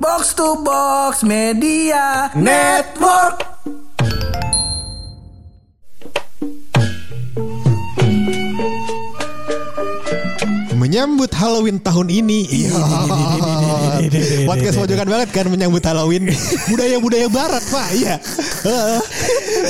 Box 0.00 0.34
to 0.34 0.62
Box 0.62 1.26
Media 1.26 2.30
Network. 2.38 3.42
Menyambut 10.78 11.34
Halloween 11.34 11.82
tahun 11.82 12.14
ini. 12.14 12.46
Iya. 12.46 12.78
Podcast 14.46 14.78
pojokan 14.78 15.10
banget 15.10 15.28
kan 15.34 15.50
menyambut 15.50 15.82
Halloween. 15.82 16.30
Budaya-budaya 16.70 17.26
barat, 17.26 17.64
Pak. 17.66 17.88
Iya. 17.98 18.14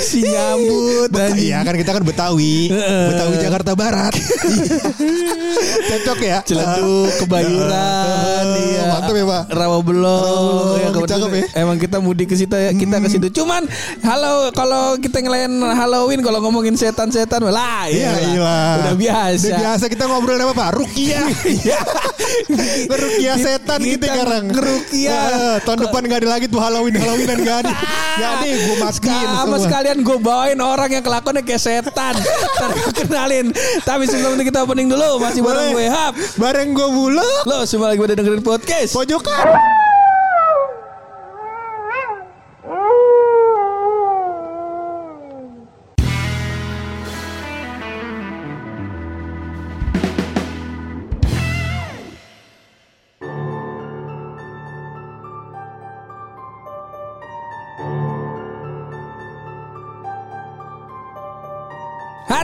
Si 0.01 0.23
nyambut. 0.23 1.11
Iya 1.35 1.63
kan 1.63 1.75
kita 1.75 1.91
kan 1.93 2.03
Betawi. 2.03 2.71
Betawi 3.11 3.35
Jakarta 3.39 3.73
Barat. 3.75 4.15
Cocok 5.89 6.19
ya. 6.21 6.39
Celeduk, 6.45 7.11
Kebayoran, 7.19 8.47
iya. 8.61 8.85
Mantap 8.93 9.15
ya, 9.15 9.25
Pak. 9.25 9.43
Rawa 9.53 9.79
Belong. 9.81 10.77
Ya, 10.79 10.89
cakep 10.93 11.31
ya. 11.33 11.43
Emang 11.57 11.77
kita 11.81 11.97
mudik 11.99 12.29
ke 12.29 12.37
situ 12.37 12.53
ya, 12.53 12.71
kita 12.73 13.01
ke 13.01 13.09
situ. 13.09 13.27
Cuman 13.33 13.65
halo 14.05 14.53
kalau 14.53 14.97
kita 15.01 15.21
ngelain 15.21 15.51
Halloween 15.51 16.21
kalau 16.21 16.45
ngomongin 16.45 16.77
setan-setan 16.77 17.41
lah 17.43 17.89
Iya. 17.89 18.13
Udah 18.85 18.95
biasa. 18.95 19.47
Udah 19.49 19.59
biasa 19.59 19.85
kita 19.89 20.05
ngobrol 20.07 20.39
apa 20.39 20.55
Pak? 20.55 20.69
Rukia. 20.77 21.23
Iya. 21.47 21.81
Rukia 23.01 23.33
setan 23.37 23.81
kita 23.81 23.97
Kita 23.99 24.15
sekarang. 24.15 24.45
ngerukia. 24.53 25.17
Eh, 25.17 25.57
tahun 25.65 25.79
depan 25.89 26.01
gak 26.07 26.19
ada 26.25 26.29
lagi 26.29 26.47
tuh 26.47 26.61
Halloween 26.61 26.95
Halloweenan 26.97 27.39
gak 27.43 27.59
ada. 27.65 27.73
Gak 28.19 28.31
ada 28.39 28.47
gue 28.49 28.77
matiin 28.79 29.29
Sama 29.29 29.57
semua. 29.57 29.69
Sekalian 29.89 30.05
gue 30.05 30.19
bawain 30.21 30.61
orang 30.61 30.91
yang 30.93 31.01
kelakuannya 31.01 31.41
kayak 31.49 31.65
setan. 31.65 32.13
Ntar 32.61 32.71
gue 32.77 32.93
kenalin. 32.93 33.47
Tapi 33.89 34.05
sebelum 34.05 34.37
itu 34.37 34.53
kita 34.53 34.69
opening 34.69 34.93
dulu. 34.93 35.17
Masih 35.17 35.41
bareng 35.41 35.73
gue 35.73 35.89
Hap. 35.89 36.13
Bareng 36.37 36.77
gue 36.77 36.89
buluk. 36.93 37.49
Lo 37.49 37.65
semua 37.65 37.97
lagi 37.97 38.05
pada 38.05 38.13
dengerin 38.13 38.45
podcast. 38.45 38.93
Pojokan. 38.93 39.78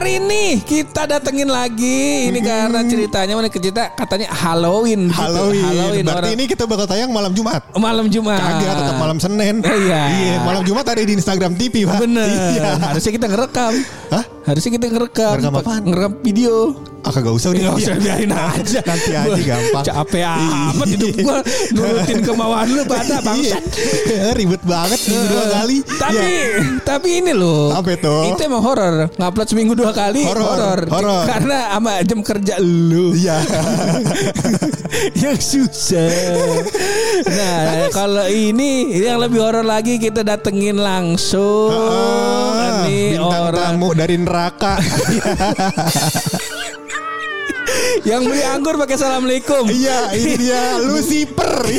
Hari 0.05 0.21
ini 0.21 0.61
kita 0.61 1.09
datengin 1.09 1.49
lagi. 1.49 2.29
Ini 2.29 2.37
karena 2.45 2.85
ceritanya 2.85 3.41
mana 3.41 3.49
cerita 3.49 3.89
katanya 3.89 4.29
Halloween. 4.29 5.09
gitu. 5.09 5.17
Halloween. 5.17 6.05
Berarti 6.05 6.29
orang- 6.29 6.35
ini 6.37 6.43
kita 6.45 6.69
bakal 6.69 6.85
tayang 6.85 7.09
malam 7.09 7.33
Jumat. 7.33 7.65
malam 7.73 8.05
Jumat. 8.13 8.37
Kagak 8.37 8.85
tetap 8.85 9.01
malam 9.01 9.17
Senin. 9.17 9.65
Oh, 9.65 9.77
iya. 9.81 10.01
Iya, 10.13 10.33
malam 10.45 10.61
Jumat 10.61 10.85
ada 10.85 11.01
di 11.01 11.09
Instagram 11.09 11.57
TV, 11.57 11.89
Pak. 11.89 12.05
Bener. 12.05 12.29
Iya. 12.29 12.77
Harusnya 12.85 13.17
kita 13.17 13.25
ngerekam. 13.33 13.73
Hah? 14.13 14.34
Harusnya 14.45 14.71
kita 14.71 14.85
ngerekam. 14.87 15.31
Ngerekam 15.35 15.55
apaan? 15.57 15.81
Ngerekam 15.83 16.13
video. 16.21 16.55
Ah, 17.01 17.13
kagak 17.13 17.33
usah 17.33 17.49
udah. 17.49 17.61
Nggak 17.61 17.77
usah 17.77 17.93
biarin 17.97 18.31
aja. 18.49 18.79
Nanti 18.81 19.11
aja 19.13 19.37
gampang. 19.37 19.83
Capek 19.85 20.23
amat 20.25 20.87
hidup 20.89 21.13
gua 21.21 21.37
nurutin 21.71 22.19
kemauan 22.21 22.67
lu 22.67 22.81
pada 22.83 23.21
bangsat. 23.21 23.61
Iya. 24.05 24.33
Ribet 24.37 24.61
banget 24.65 24.97
seminggu 24.97 25.25
dua 25.29 25.45
kali. 25.51 25.77
Tapi 25.85 26.17
Iya. 26.25 26.45
tapi 26.81 27.09
ini 27.21 27.31
loh. 27.31 27.73
Apa 27.73 27.93
itu? 27.93 28.15
Itu 28.33 28.41
emang 28.41 28.61
horor. 28.61 29.09
Ngupload 29.13 29.47
seminggu 29.47 29.73
dua 29.73 29.91
kali 29.91 30.25
Horor, 30.25 30.45
horor. 30.45 30.79
horor. 30.89 31.23
Karena 31.25 31.57
sama 31.77 31.91
jam 32.01 32.19
kerja 32.21 32.55
lu. 32.57 33.13
Iya. 33.13 33.37
yang 35.21 35.37
susah. 35.37 36.09
Nah, 37.27 37.85
kalau 37.91 38.25
ini 38.25 38.93
yang 38.95 39.21
lebih 39.21 39.41
horor 39.41 39.61
lagi 39.61 39.97
kita 39.97 40.21
datengin 40.21 40.77
langsung. 40.77 41.69
Ini 41.69 43.13
bintang 43.13 43.43
orang 43.45 43.77
tamu 43.77 43.89
dari 43.93 44.15
neraka 44.17 44.33
neraka. 44.35 44.75
yang 48.03 48.21
beli 48.25 48.43
anggur 48.53 48.75
pakai 48.75 48.95
assalamualaikum. 48.97 49.63
Iya, 49.69 50.11
ini 50.17 50.33
dia 50.35 50.61
Lucifer. 50.81 51.53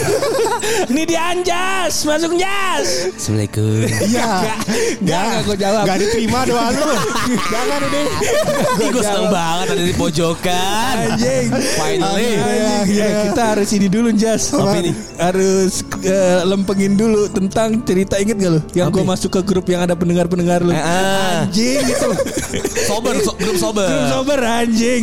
Ini 0.86 1.02
dia 1.04 1.30
Anjas, 1.30 2.02
masuk 2.02 2.34
Jas. 2.34 3.10
Assalamualaikum. 3.14 3.86
Iya. 3.86 4.26
Nggak, 5.04 5.22
nggak 5.22 5.42
gua 5.44 5.56
jawab. 5.56 5.84
Gak 5.84 5.98
diterima 6.00 6.38
doa 6.42 6.66
lu. 6.72 6.82
Jangan 7.46 7.80
ini. 7.86 8.02
Gue 8.88 9.02
seneng 9.02 9.28
banget 9.30 9.66
ada 9.76 9.82
di 9.82 9.94
pojokan. 9.94 10.94
Anjing. 11.12 11.46
Finally. 11.76 12.22
Iya, 12.24 12.42
Anjing. 12.42 12.86
iya. 12.88 13.04
Eh, 13.06 13.22
kita 13.30 13.42
harus 13.54 13.68
ini 13.72 13.86
dulu 13.86 14.08
Jas. 14.12 14.42
Apa 14.52 14.78
ini? 14.80 14.92
Harus 15.20 15.72
eh, 16.02 16.40
lempengin 16.42 16.94
dulu 16.94 17.28
tentang 17.30 17.82
cerita 17.84 18.18
inget 18.18 18.36
gak 18.40 18.52
lu? 18.56 18.60
Yang 18.74 18.88
gue 18.90 19.04
masuk 19.06 19.30
ke 19.30 19.40
grup 19.44 19.66
yang 19.68 19.84
ada 19.84 19.94
pendengar-pendengar 19.94 20.64
lu. 20.64 20.72
Ah. 20.72 21.46
Anjing 21.46 21.82
itu. 21.84 22.08
Sober, 22.86 23.14
so- 23.22 23.36
grup 23.36 23.56
sober. 23.60 23.86
Grup 23.86 24.06
sober 24.10 24.38
anjing. 24.42 25.02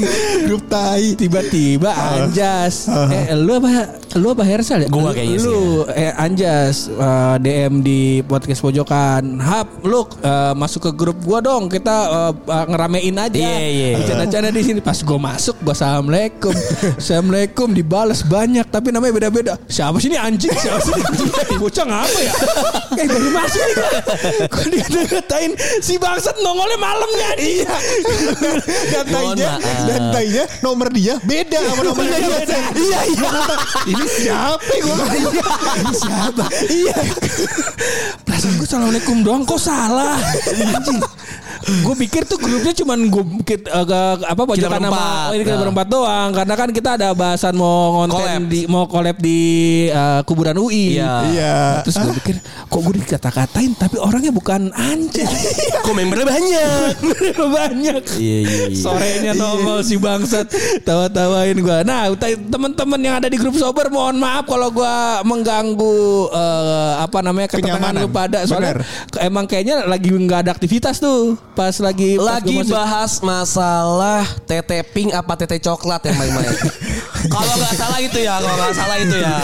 Grup 0.50 0.64
tai. 0.68 1.03
Tiba-tiba 1.12 1.92
Anjas. 1.92 2.88
Eh 3.12 3.36
lu 3.36 3.60
apa 3.60 4.00
lu 4.16 4.32
apa 4.32 4.44
Hersal 4.48 4.86
ya? 4.86 4.88
Gua 4.88 5.12
kayaknya 5.12 5.44
sih, 5.44 5.50
Lu 5.52 5.84
eh 5.92 6.14
Anjas 6.16 6.88
eh, 6.88 7.36
DM 7.44 7.84
di 7.84 8.24
podcast 8.24 8.64
pojokan. 8.64 9.44
Hap, 9.44 9.84
lu 9.84 10.08
eh, 10.24 10.54
masuk 10.56 10.88
ke 10.88 10.92
grup 10.96 11.18
gua 11.28 11.44
dong. 11.44 11.68
Kita 11.68 11.96
eh, 12.08 12.34
eh, 12.48 12.66
ngeramein 12.72 13.16
aja. 13.20 13.36
Iya, 13.36 13.68
iya. 13.68 13.90
Bercanda-canda 14.00 14.50
di 14.56 14.64
sini. 14.64 14.80
Pas 14.80 15.04
gua 15.04 15.20
masuk, 15.20 15.60
gua 15.60 15.76
assalamualaikum. 15.76 16.56
assalamualaikum 17.02 17.68
dibalas 17.76 18.24
banyak 18.24 18.64
tapi 18.72 18.96
namanya 18.96 19.14
beda-beda. 19.20 19.54
Siapa 19.68 20.00
sih 20.00 20.08
ini 20.08 20.18
anjing? 20.22 20.54
Siapa 20.56 20.80
sih 20.80 20.94
ini 20.96 21.04
anjing? 21.04 21.60
Bocah 21.60 21.86
ngapa 21.90 22.20
ya? 22.24 22.34
Eh 22.96 23.06
baru 23.12 23.30
masuk 23.36 23.62
nih 23.62 23.76
gua. 23.76 23.90
Gua 24.48 24.66
dikatain 24.72 25.52
si 25.84 26.00
bangsat 26.00 26.40
nongolnya 26.40 26.80
malam 26.80 27.10
nih. 27.12 27.32
Iya. 27.44 27.76
Dan 28.94 29.06
tainya, 29.10 29.52
dan 29.90 30.02
tainya 30.14 30.46
nomor 30.62 30.93
dia 30.94 31.18
beda 31.26 31.58
sama 31.66 31.82
nomor 31.90 32.06
dia. 32.06 32.38
Iya, 32.78 33.00
iya. 33.10 33.32
Ini 33.90 34.06
siapa 34.06 34.74
gua? 34.86 34.96
Ini 35.82 35.94
siapa? 35.98 36.46
Iya. 36.70 36.98
Perasaan 38.24 38.54
gue 38.62 38.68
assalamualaikum 38.70 39.18
doang 39.26 39.44
kok 39.44 39.58
salah. 39.60 40.22
Anjing. 40.54 41.02
Gue 41.64 41.96
pikir 41.98 42.24
tuh 42.24 42.36
grupnya 42.36 42.74
cuman 42.74 43.00
gue 43.08 43.24
kita 43.44 43.72
apa 44.22 44.42
pojokan 44.44 44.80
berempat. 44.80 44.92
nama 44.92 45.32
ini 45.32 45.42
kita 45.42 45.52
Nah. 45.54 45.62
berempat 45.62 45.88
doang 45.88 46.30
karena 46.32 46.54
kan 46.54 46.70
kita 46.70 46.90
ada 46.96 47.08
bahasan 47.12 47.54
mau 47.54 47.76
ngonten 47.96 48.20
Collab. 48.20 48.44
di 48.48 48.60
mau 48.66 48.84
collab 48.86 49.18
di 49.18 49.40
eh, 49.88 50.22
kuburan 50.24 50.56
UI. 50.56 50.98
Iya. 50.98 51.14
Iya. 51.26 51.56
Terus 51.82 51.96
gue 52.00 52.14
pikir 52.18 52.36
kok 52.42 52.80
gue 52.80 52.94
dikata-katain 53.00 53.72
tapi 53.74 53.96
orangnya 53.98 54.30
bukan 54.30 54.72
anjing. 54.72 55.26
Kok 55.84 55.92
membernya 55.92 56.24
banyak. 56.26 56.92
Banyak. 57.36 58.02
Iya, 58.16 58.38
iya, 58.40 58.64
iya. 58.70 58.78
Sorenya 58.78 59.32
nongol 59.34 59.84
si 59.84 59.96
bangsat 59.96 60.48
tawa-tawain 60.82 61.60
gua. 61.60 61.84
Nah, 61.84 62.08
teman-teman 62.48 63.00
yang 63.00 63.16
ada 63.18 63.28
di 63.28 63.36
grup 63.36 63.54
sober 63.54 63.88
mohon 63.88 64.16
maaf 64.16 64.46
kalau 64.46 64.72
gua 64.72 65.20
mengganggu 65.24 65.98
eh, 66.30 66.94
apa 67.00 67.20
namanya 67.20 67.48
ketenangan 67.50 67.94
Kenyamanan. 67.94 68.02
lu 68.02 68.10
pada 68.10 68.40
soalnya 68.44 68.80
Bener. 68.80 69.22
emang 69.22 69.44
kayaknya 69.44 69.84
lagi 69.84 70.08
nggak 70.10 70.40
ada 70.42 70.52
aktivitas 70.52 70.98
tuh 70.98 71.36
pas 71.54 71.76
lagi 71.78 72.18
pas 72.18 72.42
Lagi 72.42 72.56
masuk- 72.60 72.74
bahas 72.74 73.12
masalah 73.22 74.26
tete 74.50 74.82
pink 74.90 75.14
apa 75.14 75.34
tete 75.38 75.62
coklat 75.62 76.02
yang 76.10 76.18
main-main. 76.18 76.50
Kalau 77.24 77.56
nggak 77.56 77.76
salah 77.80 78.00
itu 78.04 78.20
ya, 78.20 78.36
kalau 78.36 78.52
nggak 78.52 78.76
salah 78.76 78.98
itu 79.00 79.16
ya. 79.16 79.40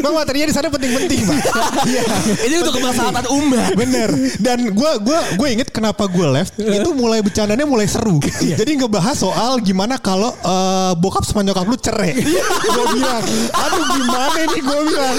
Bang 0.00 0.16
materinya 0.16 0.48
di 0.48 0.54
sana 0.56 0.72
penting-penting, 0.72 1.28
Pak. 1.28 1.36
Iya. 1.88 2.04
Ini 2.48 2.54
untuk 2.64 2.80
kemaslahatan 2.80 3.24
umat. 3.28 3.76
Bener. 3.76 4.08
Dan 4.40 4.72
gue 4.72 4.90
gua, 5.04 5.20
gue 5.36 5.48
inget 5.52 5.68
kenapa 5.68 6.08
gue 6.08 6.24
left. 6.24 6.56
Itu 6.56 6.96
mulai 6.96 7.20
bercandanya 7.20 7.68
mulai 7.68 7.84
seru. 7.84 8.16
Jadi 8.60 8.80
ngebahas 8.80 9.12
soal 9.12 9.60
Gimana 9.60 10.00
kalau 10.00 10.32
eh, 10.32 10.92
Bokap 10.96 11.20
sama 11.28 11.44
nyokap 11.44 11.68
lu 11.68 11.76
cerai. 11.76 12.16
Gue 12.16 12.86
bilang 12.96 13.20
Aduh 13.52 13.84
gimana 13.92 14.40
nih? 14.48 14.60
Gue 14.64 14.80
bilang. 14.88 15.16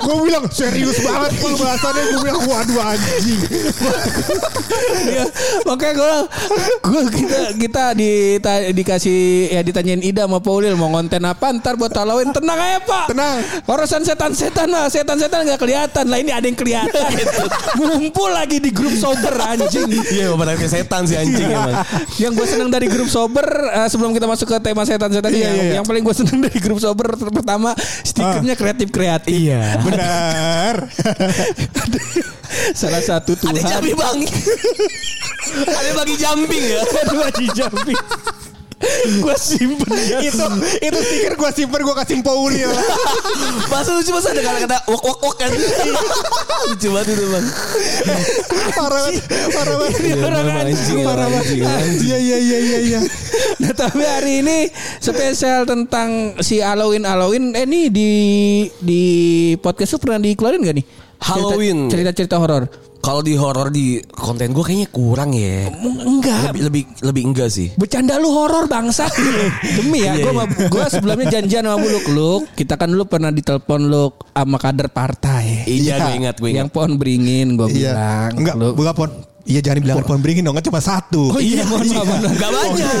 Gue 0.00 0.16
bilang 0.24 0.44
serius 0.48 0.96
banget 1.04 1.30
Kalau 1.44 1.56
bahasannya. 1.60 2.02
Gue 2.08 2.20
bilang 2.24 2.40
Waduh 2.40 2.80
anjing 2.80 3.40
Iya, 5.80 5.92
makanya 5.92 5.94
gue 5.96 6.14
gue 6.82 7.02
kita 7.10 7.38
kita 7.56 7.84
dita- 7.96 8.68
dikasih 8.70 9.18
ya 9.48 9.60
ditanyain 9.64 10.02
Ida 10.04 10.28
sama 10.28 10.38
Paulil 10.38 10.76
mau 10.76 10.92
konten 10.92 11.24
apa? 11.24 11.56
Ntar 11.56 11.80
buat 11.80 11.88
Halloween 11.90 12.30
tenang 12.30 12.58
aja 12.58 12.78
pak. 12.84 13.04
Tenang. 13.08 13.36
urusan 13.64 14.02
setan-setan 14.04 14.68
mah 14.68 14.92
setan-setan 14.92 15.48
nggak 15.48 15.56
kelihatan. 15.58 16.04
Lah 16.04 16.18
ini 16.20 16.30
ada 16.30 16.44
yang 16.44 16.58
kelihatan. 16.58 17.00
Ngumpul 17.80 18.28
lagi 18.28 18.60
di 18.60 18.68
grup 18.70 18.92
sober 18.92 19.32
anjing. 19.40 19.88
Iya, 19.88 20.36
kayak 20.36 20.68
setan 20.70 21.08
sih 21.08 21.16
anjing 21.16 21.48
emang. 21.48 21.80
yang 22.20 22.32
gue 22.36 22.46
seneng 22.46 22.68
dari 22.68 22.86
grup 22.90 23.08
sober 23.08 23.46
eh, 23.72 23.88
sebelum 23.88 24.12
kita 24.12 24.28
masuk 24.28 24.50
ke 24.50 24.56
tema 24.60 24.84
setan-setan 24.84 25.30
Iya, 25.32 25.40
yang, 25.40 25.54
iya, 25.54 25.64
iya. 25.64 25.72
yang 25.80 25.84
paling 25.86 26.02
gue 26.04 26.14
seneng 26.14 26.38
dari 26.44 26.58
grup 26.60 26.76
sober 26.76 27.06
pertama 27.16 27.72
stikernya 28.04 28.54
kreatif 28.58 28.88
kreatif 28.92 29.32
Iya. 29.32 29.80
Benar 29.80 30.74
salah 32.74 33.02
satu 33.02 33.34
Tuhan 33.38 33.54
Ada 33.56 33.78
jambi 33.78 33.92
bang. 33.94 34.18
Ada 35.66 35.90
bagi 35.96 36.14
jumping 36.18 36.62
ya. 36.62 36.80
Ada 37.06 37.14
bagi 37.16 37.46
jumping. 37.54 38.00
gue 39.20 39.36
simpen 39.36 39.92
itu 40.24 40.40
itu 40.80 40.98
stiker 41.04 41.36
gue 41.36 41.50
simpen 41.52 41.84
gue 41.84 41.96
kasih 42.00 42.24
Pauli 42.24 42.64
Masa 43.68 43.92
lucu 43.92 44.08
masa 44.08 44.32
ada 44.32 44.40
kata-kata 44.40 44.88
wok 44.88 45.04
wok 45.04 45.18
wok 45.20 45.36
kan. 45.36 45.52
lucu 46.72 46.88
banget 46.88 47.12
itu 47.12 47.28
bang. 47.28 47.46
parah 48.72 49.00
banget 49.04 49.24
parah 49.52 49.76
banget 49.84 50.00
orang 50.24 50.42
memang 50.48 50.68
anjing, 50.72 50.98
parah 51.04 51.26
banget 51.28 51.46
iya 52.00 52.16
iya 52.16 52.38
iya 52.40 52.58
iya 52.64 52.78
iya 52.80 53.00
Nah 53.60 53.72
tapi 53.76 54.00
hari 54.00 54.40
ini 54.40 54.72
spesial 55.02 55.68
tentang 55.68 56.40
si 56.40 56.64
Halloween 56.64 57.04
Halloween. 57.04 57.52
Eh 57.52 57.68
nih 57.68 57.92
di 57.92 58.10
di 58.80 59.02
podcast 59.60 59.96
lu 59.96 59.98
pernah 60.00 60.24
dikeluarin 60.24 60.64
gak 60.64 60.76
nih? 60.80 60.86
Cerita- 61.20 61.36
Halloween. 61.36 61.78
Cerita-cerita 61.86 62.36
horor. 62.36 62.64
Kalau 63.00 63.20
di 63.20 63.32
horor 63.32 63.68
di 63.68 63.96
konten 64.04 64.52
gue 64.52 64.60
kayaknya 64.60 64.88
kurang 64.88 65.32
ya. 65.32 65.72
Enggak. 65.72 66.52
Lebih 66.52 66.62
lebih 66.62 66.82
lebih 67.00 67.22
enggak 67.26 67.48
sih. 67.48 67.72
Bercanda 67.74 68.16
lu 68.16 68.28
horor 68.28 68.64
bangsat 68.66 69.08
Demi 69.76 70.00
ya 70.00 70.16
Gue 70.16 70.32
gua 70.68 70.84
sebelumnya 70.86 71.28
janjian 71.30 71.64
sama 71.64 71.80
Luk 71.80 72.06
Luk 72.10 72.42
Kita 72.52 72.76
kan 72.76 72.92
dulu 72.92 73.04
pernah 73.06 73.28
ditelepon 73.28 73.88
Luk 73.88 74.28
Sama 74.30 74.56
kader 74.56 74.88
partai 74.88 75.64
Iya, 75.64 75.96
gue 75.98 76.14
ingat, 76.18 76.36
gue 76.36 76.52
Yang 76.52 76.68
pohon 76.70 76.96
beringin 76.96 77.56
Gue 77.56 77.72
iya 77.72 77.96
bilang 77.96 78.30
enggak 78.36 78.54
Luk. 78.54 78.72
bukan 78.76 78.92
pon 78.92 79.10
Iya 79.48 79.60
jangan 79.64 79.76
dibilang 79.80 80.04
pohon 80.04 80.20
beringin 80.20 80.44
dong 80.44 80.56
kan 80.56 80.64
cuma 80.64 80.80
satu. 80.80 81.32
Oh 81.32 81.40
iya, 81.40 81.64
mohon 81.64 81.88
maaf, 81.88 82.06
mohon 82.06 82.20
maaf. 82.22 82.36
Gak 82.36 82.50
banyak. 82.50 82.94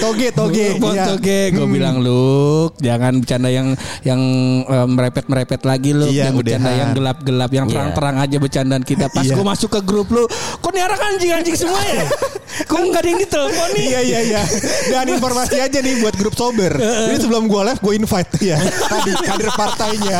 Toge 0.00 0.28
toge. 0.32 0.66
Pohon 0.80 0.96
iya. 0.96 1.04
toge 1.06 1.40
Gue 1.52 1.66
bilang 1.68 1.96
Luk 2.00 2.76
Jangan 2.78 3.22
bercanda 3.22 3.48
yang 3.48 3.72
Yang 4.02 4.20
eh, 4.66 4.86
merepet-merepet 4.86 5.62
lagi 5.64 5.90
Luk 5.92 6.10
Iya, 6.12 6.28
Yang 6.28 6.36
bercanda 6.42 6.70
yang 6.72 6.90
gelap-gelap 6.92 7.50
Yang 7.50 7.66
Iya. 7.66 7.72
terang-terang 7.74 8.16
aja 8.20 8.36
bercandaan 8.36 8.84
kita 8.84 9.06
Pas 9.08 9.24
Iya. 9.24 9.34
gue 9.34 9.46
masuk 9.46 9.70
ke 9.72 9.80
grup 9.82 10.08
lu 10.12 10.24
Kok 10.60 10.70
nih 10.70 10.82
orang 10.84 11.00
anjing-anjing 11.14 11.56
semua 11.56 11.80
ya 11.82 12.04
Kok 12.70 12.78
gak 12.90 13.00
ada 13.02 13.08
yang 13.08 13.20
ditelepon 13.20 13.68
nih 13.74 13.84
Iya 13.86 14.00
iya 14.02 14.20
iya. 14.22 14.42
Dan 14.86 15.06
informasi 15.12 15.56
aja 15.60 15.78
nih 15.80 15.94
buat 16.00 16.14
grup 16.16 16.34
sober. 16.34 16.72
Jadi 16.72 17.18
sebelum 17.20 17.46
gue 17.46 17.60
live 17.62 17.80
gue 17.80 17.94
invite 17.96 18.32
ya. 18.40 18.56
Tadi 18.92 19.12
kader 19.18 19.50
partainya. 19.52 20.18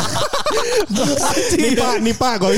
nih 1.56 1.72
pak, 1.74 1.94
nih 2.02 2.14
pak 2.14 2.34
gue 2.38 2.52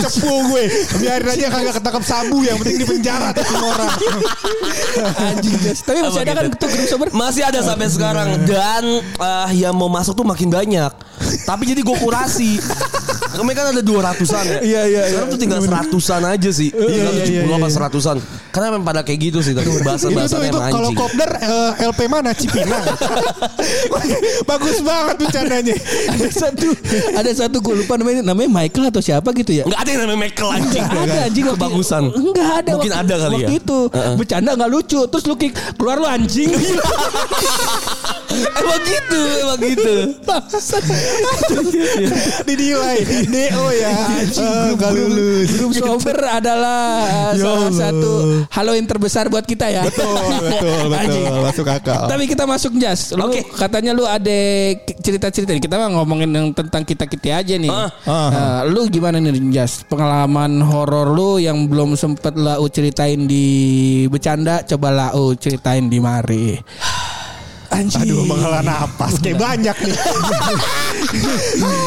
cepu 0.00 0.34
gue. 0.50 0.64
Biarin 1.00 1.28
aja 1.28 1.46
kagak 1.64 1.76
ketangkep 1.80 2.04
sabu 2.04 2.38
yang 2.44 2.56
penting 2.60 2.76
di 2.76 2.86
penjara 2.86 3.28
tuh 3.32 3.44
semua 3.48 3.68
orang. 3.72 3.90
Anjing. 5.16 5.56
Tapi 5.74 5.98
masih 6.04 6.20
Apa 6.20 6.24
ada 6.28 6.32
kan 6.36 6.44
gitu? 6.44 6.56
tuh 6.60 6.68
grup 6.68 6.86
sober 6.86 7.06
Masih 7.10 7.42
ada 7.42 7.60
sampai 7.64 7.88
sekarang 7.88 8.28
dan 8.44 8.84
eh, 9.00 9.48
yang 9.56 9.72
mau 9.72 9.88
masuk 9.88 10.12
tuh 10.12 10.26
makin 10.26 10.52
banyak. 10.52 10.92
Tapi 11.44 11.62
jadi 11.64 11.80
gue 11.80 11.96
kurasi. 11.96 12.60
Kemarin 13.34 13.56
kan 13.58 13.66
ada 13.74 13.82
200-an 13.82 14.44
ya. 14.46 14.58
Iya, 14.62 14.82
iya, 14.86 15.00
Sekarang 15.10 15.26
iya. 15.26 15.34
tuh 15.34 15.40
tinggal 15.42 15.58
seratusan 15.58 16.22
aja 16.22 16.50
sih. 16.54 16.70
Tinggal 16.70 17.14
iya, 17.18 17.42
iya, 17.42 17.42
70 17.42 17.50
apa 17.50 17.66
iya. 17.66 17.74
seratusan. 17.74 18.16
Karena 18.54 18.66
memang 18.70 18.86
pada 18.86 19.00
kayak 19.02 19.18
gitu 19.18 19.38
sih 19.42 19.50
tadi 19.50 19.66
Itu 19.66 19.82
tuh 19.82 19.82
bahasa-bahasanya 19.82 20.46
itu 20.46 20.54
emang 20.54 20.70
kalau 20.70 20.90
anjing. 20.94 21.00
kopdar 21.02 21.30
eh, 21.42 21.70
LP 21.90 22.00
mana 22.06 22.30
Cipinang. 22.30 22.84
Bagus 24.50 24.78
banget 24.80 25.16
bercandanya. 25.18 25.74
ada 26.14 26.28
satu 26.30 26.68
ada 27.18 27.30
satu 27.34 27.56
gue 27.58 27.74
lupa 27.82 27.98
namanya 27.98 28.22
namanya 28.22 28.50
Michael 28.54 28.94
atau 28.94 29.02
siapa 29.02 29.34
gitu 29.34 29.50
ya 29.50 29.64
Enggak 29.66 29.80
ada 29.82 29.90
yang 29.90 30.00
namanya 30.06 30.20
Michael 30.30 30.50
anjing. 30.54 30.84
Nggak 30.84 31.02
ada 31.02 31.16
anjing 31.26 31.44
Kebagusan. 31.54 32.02
Enggak 32.10 32.48
ada 32.64 32.70
Mungkin 32.76 32.92
waktu, 32.92 33.04
ada 33.06 33.14
kali 33.22 33.34
waktu 33.38 33.54
ya. 33.54 33.60
itu 33.62 33.78
Bercanda 34.18 34.50
gak 34.58 34.70
lucu 34.70 35.00
Terus 35.06 35.24
lu 35.24 35.34
kick 35.38 35.52
Keluar 35.78 35.96
lu 36.02 36.06
anjing 36.06 36.50
emang 38.34 38.82
gitu, 38.82 39.20
emang 39.46 39.60
gitu. 39.62 39.94
Didilai 42.48 42.98
DO 43.30 43.64
ya. 43.70 43.92
Eh, 44.26 44.68
Gak 44.74 44.90
lulus. 44.90 45.48
Grup 45.54 45.72
sober 45.74 46.18
adalah 46.18 46.82
uh, 47.30 47.32
Ya 47.34 47.44
Salah 47.44 47.72
satu 47.72 48.12
Halloween 48.50 48.86
terbesar 48.90 49.30
buat 49.30 49.46
kita 49.46 49.70
ya 49.70 49.82
Betul 49.86 50.18
betul 50.42 50.82
betul 50.92 51.22
masuk 51.44 51.66
akal. 51.70 52.10
Tapi 52.10 52.24
kita 52.26 52.44
masuk 52.48 52.72
jas. 52.80 53.14
Lu 53.14 53.30
Oke. 53.30 53.46
katanya 53.54 53.94
lu 53.94 54.04
ada 54.08 54.38
cerita-cerita. 55.04 55.54
Kita 55.60 55.76
mah 55.78 55.90
ngomongin 56.00 56.30
yang 56.32 56.46
tentang 56.50 56.82
kita-kita 56.82 57.44
aja 57.44 57.54
nih. 57.54 57.70
Ah. 57.70 57.90
Nah, 58.06 58.60
lu 58.66 58.88
gimana 58.90 59.20
nih 59.20 59.30
jas? 59.54 59.84
Pengalaman 59.86 60.58
horor 60.64 61.14
lu 61.14 61.38
yang 61.44 61.68
belum 61.68 61.94
sempet 61.94 62.34
lau 62.34 62.64
ceritain 62.72 63.28
di 63.28 63.44
bercanda, 64.08 64.64
coba 64.64 64.88
lau 64.90 65.36
ceritain 65.36 65.86
di 65.86 65.98
mari. 66.00 66.56
Anjing. 67.74 68.06
Aduh 68.06 68.22
menghela 68.24 68.62
napas 68.62 69.18
kayak 69.18 69.36
banyak 69.40 69.76
nih. 69.82 69.98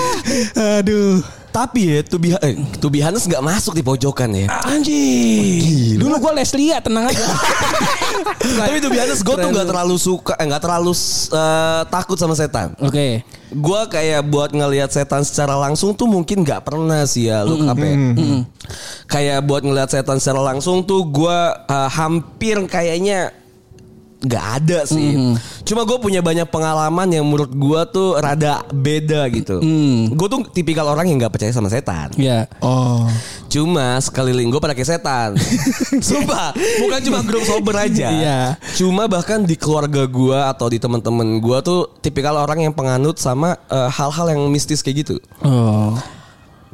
Aduh. 0.81 1.23
Tapi 1.47 1.89
ya, 1.89 2.05
to 2.05 2.21
be, 2.21 2.37
eh, 2.37 2.53
to 2.77 2.85
be 2.85 3.01
honest 3.01 3.25
nggak 3.25 3.41
masuk 3.41 3.73
di 3.73 3.81
pojokan 3.81 4.29
ya. 4.29 4.45
Anjing. 4.61 5.97
Dulu 5.97 6.21
gue 6.21 6.31
Leslie 6.37 6.69
tenang 6.77 7.09
aja. 7.09 7.17
Tapi 8.61 8.77
to 8.77 8.93
be 8.93 9.01
honest 9.01 9.25
gue 9.25 9.33
tuh 9.33 9.49
nggak 9.49 9.65
terlalu 9.65 9.97
suka, 9.97 10.37
eh, 10.37 10.45
nggak 10.45 10.61
terlalu 10.61 10.93
eh, 11.33 11.81
takut 11.89 12.13
sama 12.13 12.37
setan. 12.37 12.77
Oke. 12.77 13.25
Gue 13.49 13.81
kayak 13.89 14.21
buat 14.29 14.53
ngelihat 14.53 14.93
setan 14.93 15.25
secara 15.25 15.57
langsung 15.57 15.97
tuh 15.97 16.05
mungkin 16.05 16.45
nggak 16.45 16.61
pernah 16.61 17.01
sih 17.09 17.25
ya 17.25 17.41
lu 17.41 17.57
apa 17.65 17.81
ya? 17.81 17.95
Kayak 19.09 19.39
buat 19.49 19.65
ngelihat 19.65 19.89
setan 19.89 20.21
secara 20.21 20.53
langsung 20.53 20.85
tuh 20.85 21.09
gue 21.09 21.39
eh, 21.73 21.89
hampir 21.89 22.61
kayaknya 22.69 23.33
nggak 24.17 24.45
ada 24.61 24.79
sih. 24.89 25.13
Cuma 25.61 25.85
gue 25.85 25.97
punya 26.01 26.25
banyak 26.25 26.49
pengalaman 26.49 27.05
yang 27.13 27.25
menurut 27.27 27.53
gue 27.53 27.81
tuh 27.93 28.09
rada 28.17 28.65
beda 28.73 29.29
gitu. 29.29 29.61
Gue 30.13 30.27
tuh 30.27 30.41
tipikal 30.49 30.89
orang 30.89 31.05
yang 31.09 31.21
nggak 31.21 31.33
percaya 31.33 31.53
sama 31.53 31.69
setan. 31.69 32.13
Ya. 32.17 32.49
Oh. 32.63 33.05
Cuma 33.47 34.01
sekeliling 34.01 34.49
gue 34.49 34.59
pada 34.59 34.73
kayak 34.73 34.89
setan. 34.97 35.29
Sumpah, 36.07 36.51
bukan 36.55 36.99
cuma 37.05 37.19
grup 37.21 37.43
sober 37.45 37.75
aja. 37.77 38.07
Iya. 38.09 38.39
Cuma 38.73 39.05
bahkan 39.05 39.45
di 39.45 39.53
keluarga 39.53 40.09
gue 40.09 40.39
atau 40.49 40.67
di 40.67 40.81
teman-teman 40.81 41.37
gue 41.37 41.57
tuh 41.61 41.87
tipikal 42.01 42.35
orang 42.41 42.65
yang 42.65 42.73
penganut 42.73 43.21
sama 43.21 43.55
eh, 43.69 43.89
hal-hal 43.93 44.33
yang 44.33 44.41
mistis 44.49 44.81
kayak 44.81 45.05
gitu. 45.05 45.15
Oh. 45.45 45.93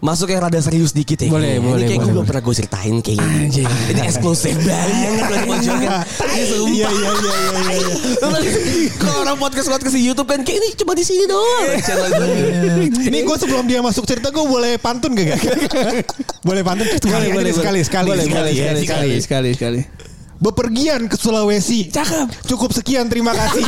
Masuk 0.03 0.35
yang 0.35 0.43
rada 0.43 0.59
serius 0.59 0.91
dikit 0.91 1.15
ya. 1.15 1.31
Boleh, 1.31 1.55
Ini 1.55 1.63
boleh, 1.63 1.87
kayak 1.87 1.95
boleh, 1.95 2.03
gue 2.03 2.11
belum 2.11 2.25
pernah 2.27 2.43
gue 2.43 2.55
ceritain 2.59 2.95
kayaknya. 2.99 3.23
Anjing. 3.23 3.67
Ini 3.87 4.01
eksklusif 4.03 4.55
banget 4.59 5.23
buat 5.31 5.41
pojokan. 5.47 5.99
Ini 6.03 6.43
sumpah. 6.43 6.67
Iya 6.67 6.89
iya 6.91 7.11
iya 7.15 7.33
iya 7.39 7.71
iya. 7.71 7.95
Kalau 8.99 9.23
orang 9.23 9.39
podcast 9.39 9.71
podcast 9.71 9.95
di 9.95 10.03
YouTube 10.03 10.27
kan 10.27 10.43
kayak 10.43 10.59
ini 10.59 10.67
cuma 10.75 10.91
di 10.91 11.07
sini 11.07 11.23
doang. 11.23 11.71
Gue. 12.19 12.91
Ini 12.99 13.17
gue 13.23 13.37
sebelum 13.39 13.63
dia 13.63 13.79
masuk 13.79 14.03
cerita 14.03 14.27
gue 14.27 14.43
boleh 14.43 14.75
pantun 14.75 15.15
gak? 15.15 15.39
boleh 16.43 16.61
pantun 16.67 16.83
sekali 16.99 17.31
aja 17.31 17.39
deh, 17.39 17.55
sekali 17.55 17.79
sekali 17.87 18.07
boleh, 18.11 18.25
sekali, 18.27 18.39
boleh, 18.43 18.51
sekali, 18.51 18.81
sekali, 18.83 19.15
sekali. 19.23 19.49
sekali, 19.55 19.81
sekali. 19.87 20.12
Bepergian 20.43 21.07
ke 21.07 21.15
Sulawesi. 21.15 21.87
Cakep. 21.87 22.43
Cukup 22.51 22.75
sekian 22.75 23.07
terima 23.07 23.31
kasih. 23.31 23.63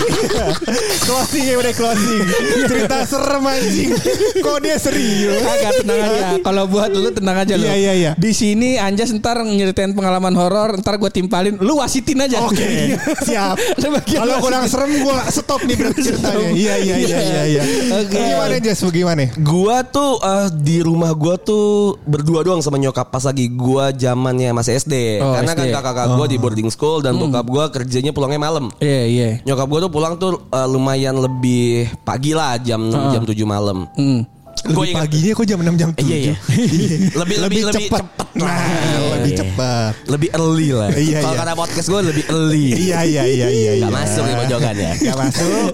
closing 1.07 1.45
ya 1.47 1.55
udah 1.55 1.71
closing. 1.71 2.21
Cerita 2.67 2.97
serem 3.07 3.47
anjing. 3.47 3.95
Kok 4.43 4.57
dia 4.59 4.75
serius? 4.75 5.39
Agak 5.39 5.71
tenang 5.87 5.99
aja. 6.03 6.25
Kalau 6.43 6.63
buat 6.67 6.91
lu 6.91 7.09
tenang 7.15 7.37
aja 7.39 7.55
lu. 7.55 7.63
Iya, 7.63 7.75
iya, 7.79 7.93
iya. 7.95 8.11
Di 8.19 8.35
sini 8.35 8.75
Anjas 8.75 9.15
ntar 9.15 9.39
nyeritain 9.47 9.95
pengalaman 9.95 10.35
horor, 10.35 10.75
ntar 10.83 10.99
gue 10.99 11.07
timpalin. 11.07 11.55
Lu 11.63 11.79
wasitin 11.79 12.27
aja. 12.27 12.43
Oke, 12.43 12.99
siap. 13.23 13.55
Lu 13.81 13.87
bagian 13.95 14.19
Kalau 14.27 14.35
kurang 14.43 14.67
serem 14.67 14.91
gue 14.99 15.13
stop 15.31 15.61
nih 15.63 15.75
berarti 15.79 16.01
ceritanya. 16.03 16.47
Iya 16.51 16.75
iya 16.81 16.95
iya 16.99 17.19
iya 17.23 17.43
iya. 17.47 17.63
Oke. 18.03 18.19
Gimana 18.19 18.55
Jas? 18.59 18.79
Bagaimana? 18.83 19.23
Gua 19.39 19.77
tuh 19.87 20.19
eh, 20.19 20.47
di 20.59 20.77
rumah 20.83 21.15
gua 21.15 21.39
tuh 21.39 21.95
berdua 22.03 22.43
doang 22.43 22.59
sama 22.59 22.75
nyokap 22.75 23.07
pas 23.07 23.23
lagi 23.23 23.47
gua 23.47 23.95
zamannya 23.95 24.51
masih 24.51 24.75
SD. 24.75 25.23
Oh, 25.23 25.31
Karena 25.31 25.51
kan 25.55 25.65
SD. 25.65 25.71
kakak-kakak 25.71 26.07
gua 26.19 26.25
di 26.27 26.37
boarding 26.41 26.64
school 26.69 27.01
dan 27.01 27.17
bokap 27.17 27.45
gua 27.47 27.65
kerjanya 27.71 28.11
pulangnya 28.13 28.41
malam. 28.41 28.69
Iya, 28.79 29.03
iya. 29.07 29.29
Nyokap 29.43 29.67
gua 29.67 29.79
tuh 29.85 29.91
pulang 29.91 30.13
tuh 30.19 30.37
eh, 30.49 30.67
lumayan 30.69 31.17
lebih 31.17 31.89
pagi 32.05 32.31
lah 32.35 32.57
jam 32.61 32.91
6 32.91 33.13
jam 33.13 33.23
7 33.25 33.33
malam. 33.47 33.89
Hmm. 33.97 34.34
Gua 34.65 34.81
Lebih 34.81 34.89
ingat- 34.89 35.03
paginya 35.05 35.31
kok 35.31 35.45
jam 35.45 35.59
6 35.59 35.75
jam 35.75 35.89
7. 35.91 36.01
Iya, 36.01 36.17
iya. 36.17 36.35
lebih 37.21 37.37
lebih 37.37 37.61
lebih 37.65 37.85
cepat. 37.85 38.01
cepet 38.01 38.27
Nah, 38.35 38.49
lah. 38.49 38.65
lebih 39.13 39.31
Iya. 39.31 39.39
cepat. 39.39 39.93
Lebih 40.05 40.29
early 40.33 40.69
lah. 40.71 40.89
Iya, 40.91 41.19
Kalau 41.19 41.31
iya. 41.31 41.39
kata 41.39 41.53
podcast 41.55 41.87
gua 41.87 42.01
lebih 42.01 42.23
early. 42.25 42.65
Iya 42.73 42.99
iya 43.03 43.23
iya 43.23 43.47
iya. 43.47 43.71
Gak 43.77 43.79
iya. 43.79 43.87
masuk 43.93 44.23
di 44.23 44.33
pojokan 44.35 44.75
ya. 44.75 44.91
Gak 44.97 45.17
masuk. 45.17 45.69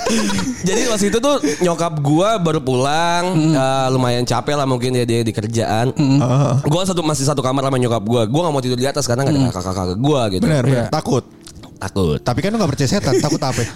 Jadi 0.66 0.80
waktu 0.88 1.06
itu 1.08 1.18
tuh 1.18 1.36
nyokap 1.60 1.94
gua 2.00 2.28
baru 2.38 2.60
pulang, 2.60 3.24
eh, 3.52 3.86
lumayan 3.90 4.22
capek 4.22 4.54
lah 4.54 4.64
mungkin 4.64 4.90
ya 4.92 5.04
dia 5.04 5.20
di 5.20 5.30
kerjaan. 5.30 5.92
Oh. 5.92 6.54
Gua 6.64 6.82
satu 6.82 7.02
masih 7.02 7.22
satu 7.22 7.38
kamar 7.38 7.62
sama 7.62 7.76
nyokap 7.76 8.02
gua. 8.02 8.22
Gua 8.24 8.40
nggak 8.44 8.54
mau 8.54 8.62
tidur 8.62 8.76
di 8.76 8.86
atas 8.86 9.04
karena 9.04 9.22
nggak 9.22 9.34
ada 9.36 9.50
kakak-kakak 9.52 9.98
gua 9.98 10.20
gitu. 10.28 10.42
Benar, 10.42 10.64
Iya. 10.64 10.72
benar. 10.86 10.90
Takut. 10.90 11.24
Takut. 11.76 12.14
Tapi 12.16 12.38
kan 12.38 12.54
lu 12.54 12.58
gak 12.58 12.70
percaya 12.70 12.88
setan, 12.88 13.18
takut 13.18 13.42
apa? 13.42 13.58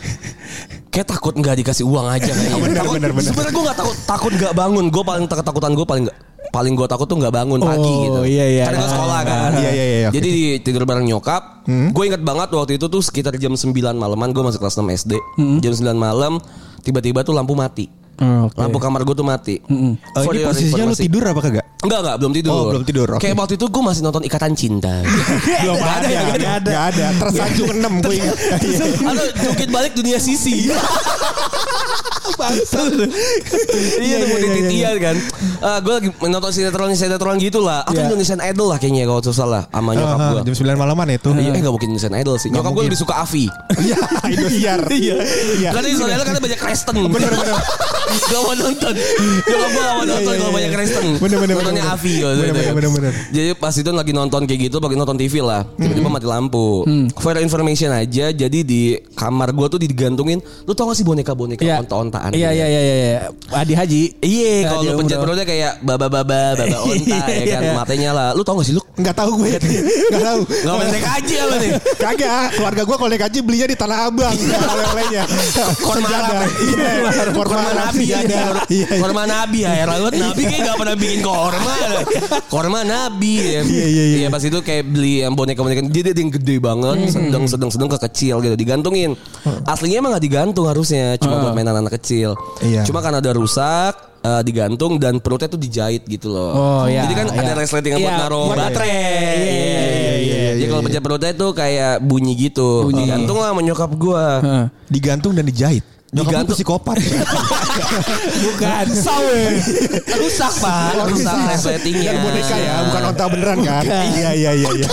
Kayak 0.96 1.12
takut 1.12 1.36
nggak 1.36 1.60
dikasih 1.60 1.84
uang 1.84 2.06
aja 2.08 2.32
kayaknya. 2.32 2.56
Benar, 2.56 2.76
Takut- 2.80 2.94
benar, 2.96 3.10
benar. 3.12 3.28
Sebenarnya 3.28 3.52
gua 3.52 3.64
nggak 3.68 3.78
takut 3.78 3.96
takut 4.08 4.32
nggak 4.32 4.54
bangun. 4.56 4.84
Gua 4.88 5.04
paling 5.04 5.24
ketakutan 5.28 5.72
gua 5.76 5.84
paling 5.86 6.04
nggak 6.08 6.18
paling 6.46 6.72
gue 6.72 6.88
takut 6.88 7.04
tuh 7.04 7.18
nggak 7.20 7.34
bangun 7.34 7.58
pagi 7.60 7.84
Oh, 7.84 8.00
gitu. 8.00 8.20
iya, 8.24 8.44
iya. 8.48 8.64
Karena 8.64 8.78
gue 8.80 8.88
sekolah 8.88 9.20
kan. 9.22 9.50
Iya, 9.52 9.70
iya, 9.70 9.84
iya, 9.84 10.06
oke. 10.08 10.14
Jadi 10.16 10.28
di 10.30 10.44
tidur 10.64 10.88
bareng 10.88 11.04
nyokap. 11.04 11.42
Gue 11.92 12.04
inget 12.06 12.22
banget 12.22 12.48
waktu 12.48 12.72
itu 12.78 12.86
tuh 12.86 13.02
sekitar 13.04 13.36
jam 13.36 13.52
9 13.52 13.76
malaman 13.92 14.32
gue 14.32 14.40
masih 14.40 14.56
kelas 14.56 14.78
6 14.78 14.88
SD. 14.88 15.12
Jam 15.60 15.72
9 15.74 15.92
malam 15.92 16.40
tiba-tiba 16.80 17.20
tuh 17.20 17.36
lampu 17.36 17.52
mati. 17.52 17.92
Oh, 18.16 18.49
oke. 18.49 18.56
Oh, 18.56 18.62
Lampu 18.64 18.78
kamar 18.80 19.04
gue 19.04 19.12
tuh 19.12 19.26
mati. 19.26 19.61
ini 19.61 19.96
For 20.16 20.32
your 20.32 20.49
posisinya 20.49 20.85
lu 20.88 20.96
tidur 20.96 21.23
apa 21.23 21.40
kagak? 21.40 21.66
Enggak 21.85 21.99
enggak 22.00 22.16
belum 22.16 22.32
tidur. 22.32 22.50
Oh, 22.50 22.64
belum 22.73 22.85
tidur, 22.88 23.08
oke. 23.12 23.20
Kayak 23.20 23.37
waktu 23.37 23.54
itu 23.61 23.66
gue 23.68 23.82
masih 23.85 24.00
nonton 24.00 24.23
Ikatan 24.25 24.52
Cinta. 24.56 24.94
Belum 25.61 25.76
Nggak 25.80 25.94
ada, 26.00 26.08
ya, 26.08 26.20
nggak 26.25 26.37
nggak 26.37 26.54
ada. 26.56 26.70
Nggak 26.73 26.85
ada. 26.88 27.06
Tersanjung 27.20 27.70
enam 27.76 27.92
gue 28.00 28.14
ingat. 28.16 28.37
Iya. 28.64 28.85
Atau 29.04 29.26
jungkit 29.44 29.68
balik 29.68 29.92
dunia 29.92 30.16
sisi. 30.16 30.66
iya 33.96 34.16
tuh 34.18 34.37
iya, 34.37 34.50
titian 34.52 34.94
kan. 34.99 35.16
gue 35.80 35.94
lagi 35.94 36.08
nonton 36.26 36.50
sinetron 36.52 36.90
sinetron 36.92 37.37
gitu 37.38 37.62
lah. 37.62 37.85
Atau 37.85 37.96
Iya. 37.96 38.08
Indonesian 38.12 38.40
Idol 38.42 38.66
lah 38.68 38.78
kayaknya 38.78 39.08
kalau 39.08 39.23
susah 39.23 39.46
lah 39.46 39.62
sama 39.70 39.94
nyokap 39.94 40.18
gue. 40.18 40.40
Jam 40.52 40.54
9 40.75 40.76
malaman 40.76 41.06
itu. 41.16 41.28
Iya, 41.32 41.50
eh 41.54 41.61
gak 41.62 41.73
mungkin 41.73 41.88
Indonesian 41.92 42.14
Idol 42.16 42.37
sih. 42.37 42.49
Nyokap 42.50 42.73
gue 42.73 42.85
lebih 42.88 42.99
suka 42.99 43.14
Avi. 43.20 43.46
Iya, 43.87 43.96
Indosiar. 44.26 44.80
Iya. 44.90 45.16
Iya. 45.61 45.70
Karena 45.70 45.88
Indonesian 45.88 46.16
Idol 46.18 46.25
kan 46.26 46.35
banyak 46.42 46.61
Kristen. 46.61 46.94
Bener 47.06 47.30
bener. 47.30 47.56
Gak 48.06 48.40
mau 48.40 48.54
nonton. 48.54 48.94
Nyokap 48.94 49.68
gue 49.68 49.82
gak 49.82 49.94
mau 49.94 50.04
nonton 50.06 50.32
iya, 50.32 50.38
kalau 50.38 50.50
iya. 50.50 50.56
banyak 50.56 50.70
Kristen. 50.72 51.04
Bener, 51.18 51.38
bener, 51.42 51.54
Nontonnya. 51.56 51.84
Avi. 51.90 52.14
Bener, 52.22 52.52
bener, 52.54 52.75
bener, 52.75 52.90
bener. 52.90 53.12
Jadi 53.30 53.48
pas 53.54 53.75
itu 53.75 53.90
lagi 53.90 54.12
nonton 54.12 54.40
kayak 54.44 54.60
gitu, 54.70 54.76
lagi 54.78 54.96
nonton 54.96 55.16
TV 55.16 55.34
lah. 55.42 55.62
Tiba-tiba 55.75 56.08
mati 56.08 56.26
lampu. 56.26 56.86
For 57.18 57.34
your 57.34 57.42
information 57.42 57.90
aja, 57.90 58.30
jadi 58.30 58.58
di 58.62 58.94
kamar 59.14 59.50
gue 59.50 59.66
tuh 59.68 59.80
digantungin. 59.80 60.38
Lu 60.64 60.72
tau 60.72 60.90
gak 60.90 60.96
sih 60.96 61.06
boneka-boneka 61.06 61.62
Iya. 61.62 61.82
onta-ontaan? 61.82 62.30
Iya 62.30 62.50
iya 62.54 62.66
iya 62.66 62.80
iya. 62.82 63.20
Adi 63.50 63.75
Haji. 63.75 64.02
Iya, 64.22 64.70
kalau 64.70 64.82
lu 64.82 64.92
pencet 65.02 65.18
perutnya 65.18 65.44
kayak 65.44 65.72
baba-baba, 65.82 66.54
baba 66.54 66.76
onta 66.86 67.18
ya 67.26 67.44
kan, 67.50 67.60
Iya. 67.62 67.72
matanya 67.75 68.10
lah. 68.14 68.28
Lu 68.32 68.42
tau 68.46 68.58
gak 68.62 68.66
sih 68.70 68.75
lu? 68.75 68.82
Enggak 68.96 69.14
tahu 69.16 69.30
gue. 69.44 69.52
Enggak 69.60 70.24
tahu. 70.24 70.40
Gak 70.48 70.72
mau 70.72 70.84
naik 70.88 71.04
aja 71.04 71.36
apa 71.44 71.56
nih? 71.60 71.70
Kagak, 72.00 72.46
keluarga 72.56 72.82
gue 72.88 72.96
kalau 72.96 73.10
naik 73.12 73.24
haji 73.28 73.38
belinya 73.44 73.66
di 73.68 73.76
Tanah 73.76 73.98
Abang 74.08 74.32
oleh-olehnya. 74.36 75.22
Korma 75.84 76.08
Sejadah. 76.08 76.28
Arab. 76.32 76.48
Iya, 76.56 76.90
korma 77.36 77.56
Korma 77.56 77.70
Nabi 77.76 78.04
ya. 78.08 78.18
sejadah. 78.24 78.46
Iya. 78.72 78.88
Korma 78.96 79.22
Nabi 79.28 79.58
ya. 79.62 79.72
Banget 79.84 80.12
Nabi 80.16 80.42
kayak 80.48 80.60
gak 80.64 80.76
pernah 80.80 80.96
bikin 80.96 81.20
korma. 81.20 81.76
Korma 82.48 82.80
Nabi 82.88 83.32
ya. 83.36 83.60
Iya, 83.62 83.86
iya, 83.86 84.04
iya. 84.24 84.28
pas 84.32 84.40
itu 84.40 84.58
kayak 84.64 84.84
beli 84.88 85.20
yang 85.20 85.36
boneka-boneka. 85.36 85.84
Jadi 85.92 86.08
ada 86.16 86.20
yang 86.24 86.32
gede 86.32 86.56
banget. 86.56 86.96
Sedang, 87.12 87.44
sedang, 87.44 87.70
sedang 87.70 87.88
ke 87.92 87.98
kecil 88.08 88.40
gitu. 88.40 88.56
Digantungin. 88.56 89.12
Aslinya 89.68 90.00
emang 90.00 90.16
gak 90.16 90.24
digantung 90.24 90.66
harusnya. 90.72 91.20
Cuma 91.20 91.44
buat 91.44 91.52
mainan 91.52 91.76
anak 91.76 92.00
kecil. 92.00 92.32
Iya. 92.64 92.88
Cuma 92.88 93.04
karena 93.04 93.20
ada 93.20 93.32
rusak. 93.36 94.15
Eh, 94.26 94.40
digantung 94.42 94.99
dan 94.99 95.23
perutnya 95.23 95.47
tuh 95.47 95.56
dijahit 95.56 96.02
gitu 96.04 96.28
loh. 96.28 96.50
Oh, 96.50 96.85
iya, 96.85 97.06
Jadi 97.06 97.14
kan 97.14 97.26
iya. 97.30 97.40
ada 97.40 97.52
resleting 97.54 97.92
buat 97.95 98.02
Iya, 98.02 98.18
naruh 98.18 98.47
buat- 98.50 98.59
baterai. 98.59 98.90
Iya, 98.90 99.06
iya, 99.38 99.80
iya, 100.18 100.50
Jadi 100.56 100.66
kalau 100.66 100.83
pencet 100.83 101.02
perutnya 101.02 101.33
tuh 101.33 101.50
kayak 101.52 101.95
bunyi 102.00 102.33
gitu. 102.37 102.90
Digantung 102.90 103.38
lah 103.38 103.54
sama 103.54 103.62
nyokap 103.62 103.90
gua. 103.95 104.26
Heeh. 104.42 104.64
Digantung 104.88 105.33
dan 105.33 105.47
dijahit. 105.47 105.85
Nyokap 106.14 106.46
lu 106.46 106.54
psikopat. 106.54 106.96
Bukan. 108.46 108.84
Sawe. 108.94 109.42
Rusak 110.14 110.52
pak. 110.62 111.02
Rusak 111.10 111.34
resletingnya. 111.50 112.14
Dan 112.14 112.22
boneka 112.22 112.56
ya, 112.56 112.75
bukan 112.86 113.02
onta 113.10 113.25
beneran 113.26 113.58
kan? 113.66 113.82
Iya, 113.82 114.30
iya, 114.38 114.50
iya, 114.54 114.70
iya. 114.70 114.88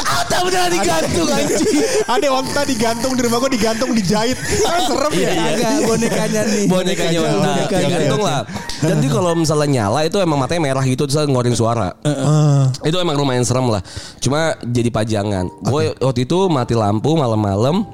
Ada 0.00 0.36
beneran 0.40 0.70
digantung 0.72 1.28
anjing. 1.28 1.76
Ada 2.08 2.28
onta 2.32 2.60
digantung 2.64 3.12
di 3.12 3.20
rumah 3.28 3.38
gue 3.44 3.50
digantung 3.52 3.90
dijahit. 3.92 4.38
Kan 4.40 4.80
serem 4.88 5.12
ya. 5.12 5.28
Agak 5.52 5.70
bonekanya 5.84 6.40
nih. 6.48 6.64
Bonekanya 6.64 7.18
Bonekanya, 7.20 7.20
onta. 7.20 7.36
bonekanya. 7.44 7.84
Digantung 7.84 8.22
lah. 8.24 8.40
Jadi 8.84 9.06
kalau 9.08 9.32
misalnya 9.36 9.68
nyala 9.68 10.00
itu 10.08 10.16
emang 10.16 10.38
matanya 10.40 10.62
merah 10.64 10.84
gitu 10.84 11.04
terus 11.04 11.20
ngeluarin 11.28 11.56
suara. 11.56 11.92
Ah. 12.08 12.72
Itu 12.80 12.96
emang 12.96 13.20
lumayan 13.20 13.44
serem 13.44 13.68
lah. 13.68 13.84
Cuma 14.16 14.56
jadi 14.64 14.88
pajangan. 14.88 15.44
Gue 15.60 15.92
waktu 16.00 16.24
itu 16.24 16.48
mati 16.48 16.72
lampu 16.72 17.12
malam-malam. 17.12 17.84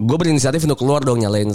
Gue 0.00 0.16
berinisiatif 0.16 0.64
untuk 0.64 0.80
keluar 0.80 1.04
dong 1.04 1.20
nyalain 1.20 1.52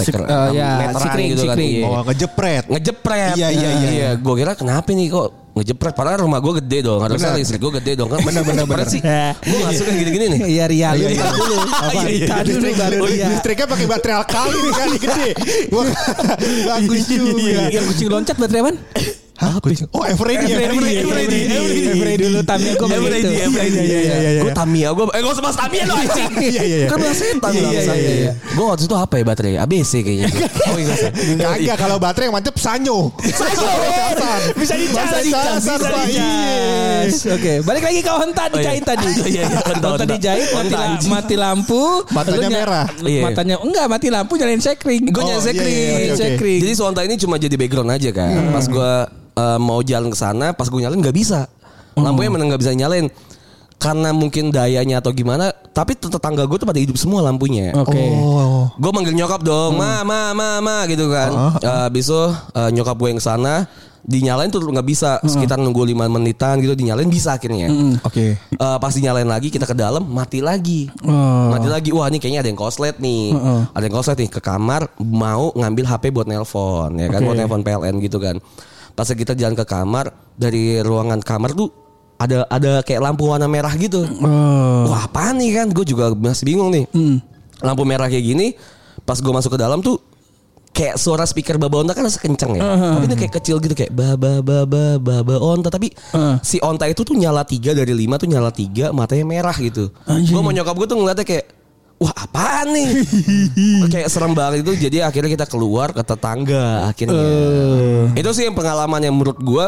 uh, 0.00 0.06
steker. 0.06 0.22
eh, 0.22 0.48
ya, 0.52 0.70
meteran 0.80 1.02
sikring, 1.02 1.28
gitu 1.28 1.42
kan. 1.42 1.46
sikring. 1.52 1.70
Iya. 1.70 1.86
Oh, 1.86 2.00
ngejepret. 2.02 2.64
ngejepret. 2.66 3.34
Iya, 3.34 3.48
iya, 3.48 3.70
iya. 3.86 4.08
Gue 4.14 4.34
kira 4.34 4.52
kenapa 4.52 4.88
nih 4.88 5.06
kok 5.08 5.26
ngejepret. 5.50 5.92
Padahal 5.92 6.18
rumah 6.20 6.38
gue 6.38 6.52
gede 6.58 6.78
dong. 6.82 6.98
Harusnya 6.98 7.30
listrik 7.32 7.58
gue 7.58 7.72
gede 7.76 7.92
dong. 7.94 8.08
Kan 8.08 8.18
Benar, 8.20 8.42
benar, 8.42 8.64
ngejepret 8.64 8.78
benar. 8.80 8.88
sih. 8.88 9.00
Gue 9.42 9.58
gak 9.60 9.72
suka 9.74 9.90
gini-gini 9.92 10.24
nih. 10.30 10.40
Iya 10.48 10.64
Ria 10.66 10.88
lu 10.90 10.98
Iya, 10.98 11.08
iya. 11.08 11.20
ntar 11.20 11.32
dulu. 11.32 11.54
Apa? 11.60 11.90
Iya, 11.90 12.08
iya. 12.08 12.26
Tadi 12.26 12.50
Dulu 12.50 12.66
baru 12.74 12.96
Ria. 13.04 13.26
Listriknya 13.28 13.66
pakai 13.66 13.86
baterai 13.86 14.16
alkali 14.16 14.56
nih 14.58 14.72
kan 14.72 14.88
gede. 14.96 15.28
Wah, 15.68 15.86
bagus 16.70 17.02
juga. 17.06 17.62
Yang 17.68 17.84
kucing 17.88 18.08
loncat 18.08 18.36
baterai 18.36 18.60
apa? 18.64 18.72
Hah, 19.40 19.56
kucing? 19.56 19.88
Oh, 19.96 20.04
Everready, 20.04 20.52
Everready, 20.52 21.00
Everready, 21.00 21.38
Everready. 21.48 22.24
Dulu 22.28 22.40
Tamiya 22.44 22.72
gue 22.76 22.86
Everready, 22.92 23.24
begitu. 23.24 23.44
everready. 23.48 23.78
Iya, 23.80 23.86
iya, 23.88 24.16
iya, 24.20 24.30
iya. 24.36 24.42
Gue 24.44 24.52
Tamiya 24.52 24.88
gue 24.92 25.04
Eh 25.16 25.20
usah 25.24 25.40
bahas 25.40 25.56
Tamiya 25.56 25.82
lo 25.88 25.94
anjing 25.96 26.28
Iya, 26.44 26.60
iya, 26.60 26.76
iya. 26.84 26.86
Kan 26.92 26.96
bahas 27.00 27.16
setan 27.16 27.50
Iya, 27.50 27.60
iya, 27.64 27.80
iya, 27.80 28.12
iya. 28.20 28.32
Gue 28.52 28.64
waktu 28.68 28.84
itu 28.84 28.92
apa 28.92 29.14
ya 29.16 29.24
baterai 29.24 29.54
ABC 29.56 29.92
kayaknya 30.04 30.28
Oh 30.70 30.76
iya 30.76 30.94
Kagak 31.56 31.76
kalau 31.80 31.96
baterai 31.96 32.28
yang 32.28 32.36
mantep 32.36 32.56
sanyo. 32.60 33.08
Bisa 33.16 33.44
dicas, 33.48 34.52
Bisa 34.60 34.76
dicas, 34.76 35.60
bisa 35.64 35.88
dicas. 36.04 37.14
Oke, 37.32 37.52
balik 37.64 37.82
lagi 37.88 38.00
ke 38.04 38.12
Honta 38.12 38.44
dijahit 38.52 38.84
tadi. 38.84 39.08
Iya, 39.08 39.24
iya, 39.24 39.44
Honta, 39.48 39.64
Honta 39.72 39.88
Honta. 39.88 40.04
dijahit, 40.04 40.48
mati, 40.52 40.74
Honta, 41.08 41.36
lampu, 41.40 41.82
Matanya 42.12 42.48
merah. 42.52 42.86
Iya. 43.00 43.22
Matanya 43.24 43.56
enggak 43.64 43.86
mati 43.88 44.06
lampu 44.12 44.36
nyalain 44.36 44.60
sekring. 44.60 45.08
Gue 45.08 45.22
Oh, 45.24 45.32
nyalain 45.32 45.40
iya, 45.40 45.48
sekring 45.48 45.72
iya, 45.72 46.12
iya. 46.12 46.60
Jadi 46.60 46.72
Sonta 46.76 47.00
ini 47.08 47.16
cuma 47.16 47.40
jadi 47.40 47.56
background 47.56 47.88
aja 47.88 48.10
kan 48.12 48.52
Pas 48.52 48.68
gue 48.68 48.92
eh, 49.34 49.58
mau 49.60 49.80
jalan 49.82 50.10
ke 50.10 50.18
sana 50.18 50.52
Pas 50.54 50.66
gue 50.66 50.80
nyalain 50.80 51.00
gak 51.00 51.16
bisa 51.16 51.46
Lampunya 51.98 52.30
memang 52.32 52.54
gak 52.54 52.62
bisa 52.62 52.72
nyalain 52.72 53.10
Karena 53.80 54.12
mungkin 54.12 54.52
dayanya 54.52 55.00
atau 55.00 55.10
gimana 55.12 55.52
Tapi 55.72 55.96
tetangga 55.96 56.44
gue 56.44 56.56
tuh 56.60 56.68
pada 56.68 56.80
hidup 56.80 56.96
semua 57.00 57.24
lampunya 57.24 57.72
Oke. 57.76 58.00
Oh. 58.20 58.50
Gue 58.76 58.90
manggil 58.92 59.16
nyokap 59.16 59.40
dong, 59.44 59.76
ma, 59.76 60.04
ma, 60.04 60.32
ma, 60.32 60.60
ma, 60.60 60.76
gitu 60.88 61.08
kan. 61.08 61.60
Eh, 61.60 61.86
Abis 61.88 62.08
itu 62.08 62.22
eh, 62.56 62.70
nyokap 62.72 62.96
gue 62.96 63.08
yang 63.16 63.22
sana 63.22 63.64
dinyalain 64.00 64.48
tuh 64.48 64.64
nggak 64.64 64.88
bisa. 64.88 65.20
Sekitar 65.24 65.60
nunggu 65.60 65.84
5 65.84 66.08
menitan 66.08 66.56
gitu 66.64 66.72
dinyalain 66.72 67.08
bisa 67.08 67.36
akhirnya. 67.36 67.68
Oke. 68.00 68.36
Eh, 68.36 68.76
pas 68.80 68.92
dinyalain 68.92 69.28
lagi 69.28 69.52
kita 69.52 69.68
ke 69.68 69.76
dalam 69.76 70.04
mati 70.08 70.40
lagi. 70.40 70.88
Oh. 71.04 71.52
Mati 71.52 71.68
lagi. 71.68 71.92
Wah, 71.92 72.08
ini 72.08 72.16
kayaknya 72.16 72.40
ada 72.44 72.48
yang 72.48 72.60
koslet 72.60 72.96
nih. 72.96 73.36
Ada 73.76 73.84
yang 73.84 73.96
koslet 73.96 74.18
nih 74.20 74.30
ke 74.32 74.40
kamar 74.40 74.88
mau 75.00 75.52
ngambil 75.52 75.84
HP 75.84 76.04
buat 76.12 76.28
nelpon 76.28 76.96
ya 76.96 77.06
kan, 77.12 77.20
Oke. 77.20 77.26
buat 77.28 77.36
nelpon 77.36 77.60
PLN 77.64 77.94
gitu 78.00 78.16
kan. 78.20 78.36
Pas 78.94 79.06
kita 79.08 79.32
jalan 79.32 79.56
ke 79.56 79.64
kamar 79.64 80.12
dari 80.36 80.82
ruangan 80.82 81.20
kamar 81.22 81.52
tuh 81.54 81.70
ada 82.20 82.44
ada 82.52 82.84
kayak 82.84 83.00
lampu 83.00 83.24
warna 83.24 83.48
merah 83.48 83.72
gitu. 83.80 84.04
Oh. 84.20 84.92
Wah 84.92 85.08
apa 85.08 85.32
nih 85.32 85.56
kan? 85.56 85.66
Gue 85.72 85.88
juga 85.88 86.12
masih 86.12 86.44
bingung 86.44 86.68
nih. 86.68 86.84
Lampu 87.60 87.84
merah 87.84 88.08
kayak 88.08 88.24
gini 88.24 88.56
Pas 89.04 89.20
gue 89.20 89.28
masuk 89.28 89.52
ke 89.52 89.60
dalam 89.60 89.84
tuh 89.84 90.00
Kayak 90.72 90.96
suara 90.96 91.28
speaker 91.28 91.60
baba 91.60 91.84
onta 91.84 91.92
kan 91.92 92.08
rasa 92.08 92.16
kenceng 92.22 92.56
ya. 92.56 92.62
Tapi 92.64 93.04
ini 93.04 93.16
kayak 93.20 93.34
kecil 93.36 93.60
gitu 93.60 93.76
Kayak 93.76 93.92
baba 93.92 94.40
baba 94.40 94.96
baba 94.96 95.34
onta. 95.40 95.68
Tapi 95.68 95.92
Uh. 96.16 96.40
si 96.40 96.56
onta 96.64 96.88
itu 96.88 97.04
tuh 97.04 97.16
nyala 97.16 97.44
tiga 97.44 97.76
dari 97.76 97.92
lima 97.92 98.16
tuh 98.16 98.26
nyala 98.30 98.48
tiga 98.48 98.88
Matanya 98.94 99.26
merah 99.28 99.56
gitu. 99.56 99.92
Gue 100.06 100.40
mau 100.40 100.52
nyokap 100.54 100.72
gue 100.76 100.86
tuh 100.88 100.96
ngeliatnya 100.96 101.26
kayak 101.28 101.59
Wah 102.00 102.16
apaan 102.16 102.72
nih 102.72 102.88
Kayak 103.92 104.08
serem 104.08 104.32
banget 104.32 104.64
itu 104.64 104.72
Jadi 104.88 105.04
akhirnya 105.04 105.30
kita 105.30 105.44
keluar 105.44 105.92
ke 105.92 106.00
tetangga 106.00 106.88
Akhirnya 106.88 107.20
Itu 108.16 108.32
sih 108.32 108.48
yang 108.48 108.56
pengalaman 108.56 109.04
yang 109.04 109.12
menurut 109.12 109.36
gue 109.36 109.64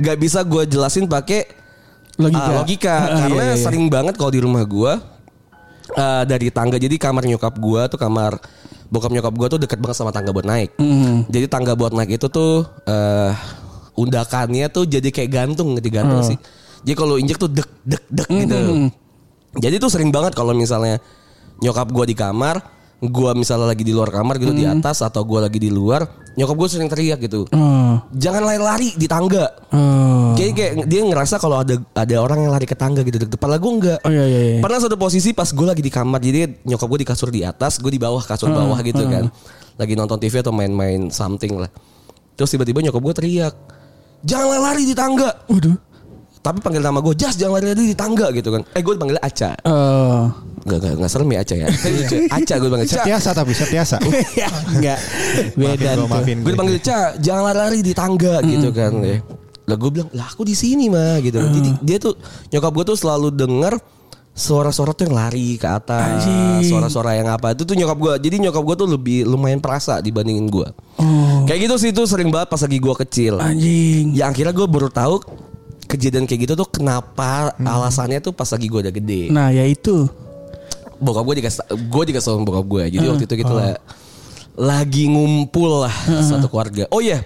Gak 0.00 0.16
bisa 0.16 0.40
gue 0.42 0.64
jelasin 0.64 1.04
pakai 1.04 1.44
Logika. 2.18 2.42
Ah, 2.42 2.50
logika 2.50 2.94
Ah, 2.98 3.06
karena 3.22 3.42
iya, 3.46 3.54
iya. 3.54 3.62
sering 3.62 3.86
banget 3.86 4.18
kalau 4.18 4.34
di 4.34 4.42
rumah 4.42 4.66
gua 4.66 4.98
eh, 5.94 6.22
dari 6.26 6.50
tangga 6.50 6.74
jadi 6.74 6.98
kamar 6.98 7.22
nyokap 7.22 7.54
gua 7.62 7.86
tuh 7.86 7.94
kamar 7.94 8.42
bokap 8.90 9.14
nyokap 9.14 9.30
gua 9.38 9.46
tuh 9.46 9.62
deket 9.62 9.78
banget 9.78 10.02
sama 10.02 10.10
tangga 10.10 10.34
buat 10.34 10.42
naik. 10.42 10.74
Hmm. 10.82 11.30
Jadi 11.30 11.46
tangga 11.46 11.78
buat 11.78 11.94
naik 11.94 12.18
itu 12.18 12.26
tuh 12.26 12.66
eh 12.90 13.30
undakannya 13.94 14.66
tuh 14.66 14.90
jadi 14.90 15.14
kayak 15.14 15.30
gantung 15.30 15.78
digantung 15.78 16.26
Hmm. 16.26 16.30
sih. 16.34 16.38
Jadi 16.82 16.94
kalau 16.98 17.22
injek 17.22 17.38
tuh 17.38 17.54
dek 17.54 17.70
dek 17.86 18.02
dek 18.10 18.28
gitu. 18.34 18.58
Jadi 19.62 19.74
tuh 19.78 19.86
sering 19.86 20.10
banget 20.10 20.34
kalau 20.34 20.50
misalnya 20.50 20.98
nyokap 21.62 21.88
gua 21.90 22.04
di 22.06 22.14
kamar, 22.14 22.56
gua 22.98 23.34
misalnya 23.34 23.70
lagi 23.70 23.86
di 23.86 23.94
luar 23.94 24.10
kamar 24.10 24.38
gitu 24.42 24.54
di 24.54 24.66
atas 24.66 25.02
atau 25.02 25.22
gua 25.22 25.46
lagi 25.46 25.58
di 25.62 25.70
luar, 25.70 26.06
nyokap 26.34 26.56
gua 26.58 26.68
sering 26.70 26.90
teriak 26.90 27.18
gitu. 27.22 27.46
Oh. 27.50 27.98
Jangan 28.14 28.42
lari-lari 28.42 28.94
di 28.94 29.06
tangga. 29.06 29.50
Oh. 29.74 30.34
Jadi 30.38 30.50
kayak 30.54 30.72
dia 30.86 31.00
ngerasa 31.02 31.42
kalau 31.42 31.62
ada 31.62 31.78
ada 31.94 32.16
orang 32.22 32.46
yang 32.46 32.52
lari 32.54 32.66
ke 32.66 32.78
tangga 32.78 33.02
gitu 33.02 33.18
deket 33.18 33.34
depan 33.34 33.50
lagu 33.50 33.68
enggak. 33.74 33.98
Oh 34.06 34.10
iya 34.10 34.24
iya. 34.26 34.40
iya. 34.54 34.60
Pernah 34.62 34.78
satu 34.78 34.94
posisi 34.94 35.34
pas 35.34 35.50
gue 35.50 35.66
lagi 35.66 35.82
di 35.82 35.90
kamar 35.90 36.22
jadi 36.22 36.46
nyokap 36.62 36.86
gue 36.86 37.00
di 37.02 37.08
kasur 37.08 37.28
di 37.34 37.42
atas, 37.42 37.82
gue 37.82 37.90
di 37.90 38.00
bawah 38.00 38.22
kasur 38.22 38.50
bawah 38.54 38.78
gitu 38.82 39.02
kan. 39.06 39.26
Lagi 39.78 39.94
nonton 39.94 40.18
TV 40.18 40.42
atau 40.42 40.54
main-main 40.54 41.10
something 41.10 41.58
lah. 41.58 41.70
Terus 42.38 42.54
tiba-tiba 42.54 42.78
nyokap 42.86 43.02
gue 43.02 43.14
teriak, 43.18 43.54
jangan 44.22 44.58
lari 44.62 44.86
di 44.86 44.94
tangga. 44.94 45.42
Waduh. 45.50 45.87
Tapi 46.38 46.58
panggil 46.62 46.80
nama 46.80 47.02
gue, 47.02 47.14
Jas 47.18 47.34
jangan 47.34 47.58
lari 47.58 47.74
di 47.74 47.96
tangga 47.98 48.30
gitu 48.30 48.54
kan. 48.54 48.62
Eh 48.72 48.82
gue 48.82 48.94
panggilnya 48.94 49.22
Aca. 49.22 49.52
Oh. 49.66 50.30
Gak, 50.68 50.78
gak, 50.84 50.92
gak 51.00 51.10
serem 51.10 51.28
ya 51.34 51.40
Aca 51.42 51.54
ya. 51.54 51.68
Aca 52.30 52.54
gue 52.56 52.68
panggil 52.70 52.88
Ca. 52.88 52.96
Setiasa 53.02 53.30
tapi 53.34 53.52
setiasa. 53.52 53.96
enggak. 54.78 54.98
Beda 55.58 55.90
Maafin 56.06 56.44
Gue 56.46 56.54
dipanggil 56.54 56.78
Ca, 56.80 57.18
jangan 57.18 57.42
lari-lari 57.52 57.80
di 57.82 57.92
tangga 57.92 58.38
gitu 58.46 58.70
kan. 58.70 58.92
ya. 59.02 59.18
Lah 59.68 59.76
gue 59.76 59.90
bilang, 59.92 60.08
lah 60.16 60.26
aku 60.32 60.48
di 60.48 60.56
sini 60.56 60.88
mah 60.88 61.20
gitu. 61.20 61.42
Jadi 61.42 61.70
dia 61.84 61.98
tuh 62.00 62.16
nyokap 62.54 62.72
gue 62.72 62.84
tuh 62.94 62.96
selalu 62.96 63.28
denger 63.34 63.76
suara-suara 64.38 64.94
tuh 64.94 65.10
yang 65.10 65.18
lari 65.18 65.58
ke 65.58 65.66
atas, 65.66 66.22
suara-suara 66.62 67.18
yang 67.18 67.26
apa 67.26 67.52
itu 67.52 67.66
tuh 67.66 67.74
nyokap 67.74 67.98
gue. 67.98 68.12
Jadi 68.30 68.36
nyokap 68.48 68.62
gue 68.62 68.76
tuh 68.78 68.88
lebih 68.88 69.26
lumayan 69.26 69.58
perasa 69.58 69.98
dibandingin 69.98 70.46
gue. 70.46 70.68
Oh. 71.02 71.42
Kayak 71.44 71.68
gitu 71.68 71.74
sih 71.76 71.90
itu 71.90 72.02
sering 72.06 72.30
banget 72.30 72.48
pas 72.54 72.62
lagi 72.62 72.78
gue 72.78 72.94
kecil. 73.02 73.34
Anjing. 73.42 74.14
Ya 74.14 74.30
akhirnya 74.30 74.54
gue 74.54 74.66
baru 74.70 74.88
tahu 74.88 75.20
kejadian 75.88 76.28
kayak 76.28 76.44
gitu 76.44 76.52
tuh 76.54 76.68
kenapa 76.68 77.56
alasannya 77.56 78.20
tuh 78.20 78.36
pas 78.36 78.46
lagi 78.46 78.68
gue 78.68 78.80
udah 78.84 78.94
gede. 78.94 79.32
Nah, 79.32 79.48
ya 79.48 79.64
itu. 79.64 80.04
bokap 80.98 81.22
gue 81.30 81.34
dikasih 81.42 81.62
gue 81.78 82.02
dikasih 82.10 82.26
sama 82.34 82.42
bokap 82.42 82.66
gue 82.66 82.84
jadi 82.98 83.06
waktu 83.06 83.24
itu 83.30 83.34
kita 83.38 83.52
lah 83.54 83.78
lagi 84.58 85.06
ngumpul 85.06 85.86
lah 85.86 85.94
satu 86.26 86.50
keluarga. 86.50 86.90
Oh 86.90 86.98
iya. 86.98 87.22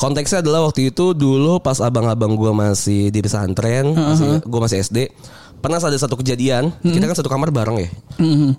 Konteksnya 0.00 0.40
adalah 0.40 0.64
waktu 0.64 0.88
itu 0.88 1.12
dulu 1.12 1.60
pas 1.60 1.76
abang-abang 1.82 2.32
gue 2.32 2.52
masih 2.56 3.12
di 3.12 3.20
pesantren 3.20 3.92
masih, 3.92 4.40
gue 4.40 4.60
masih 4.62 4.80
SD 4.80 4.98
pernah 5.60 5.78
ada 5.78 5.98
satu 6.00 6.16
kejadian 6.18 6.72
kita 6.80 7.04
kan 7.04 7.16
satu 7.16 7.30
kamar 7.30 7.52
bareng 7.52 7.76
ya 7.86 7.88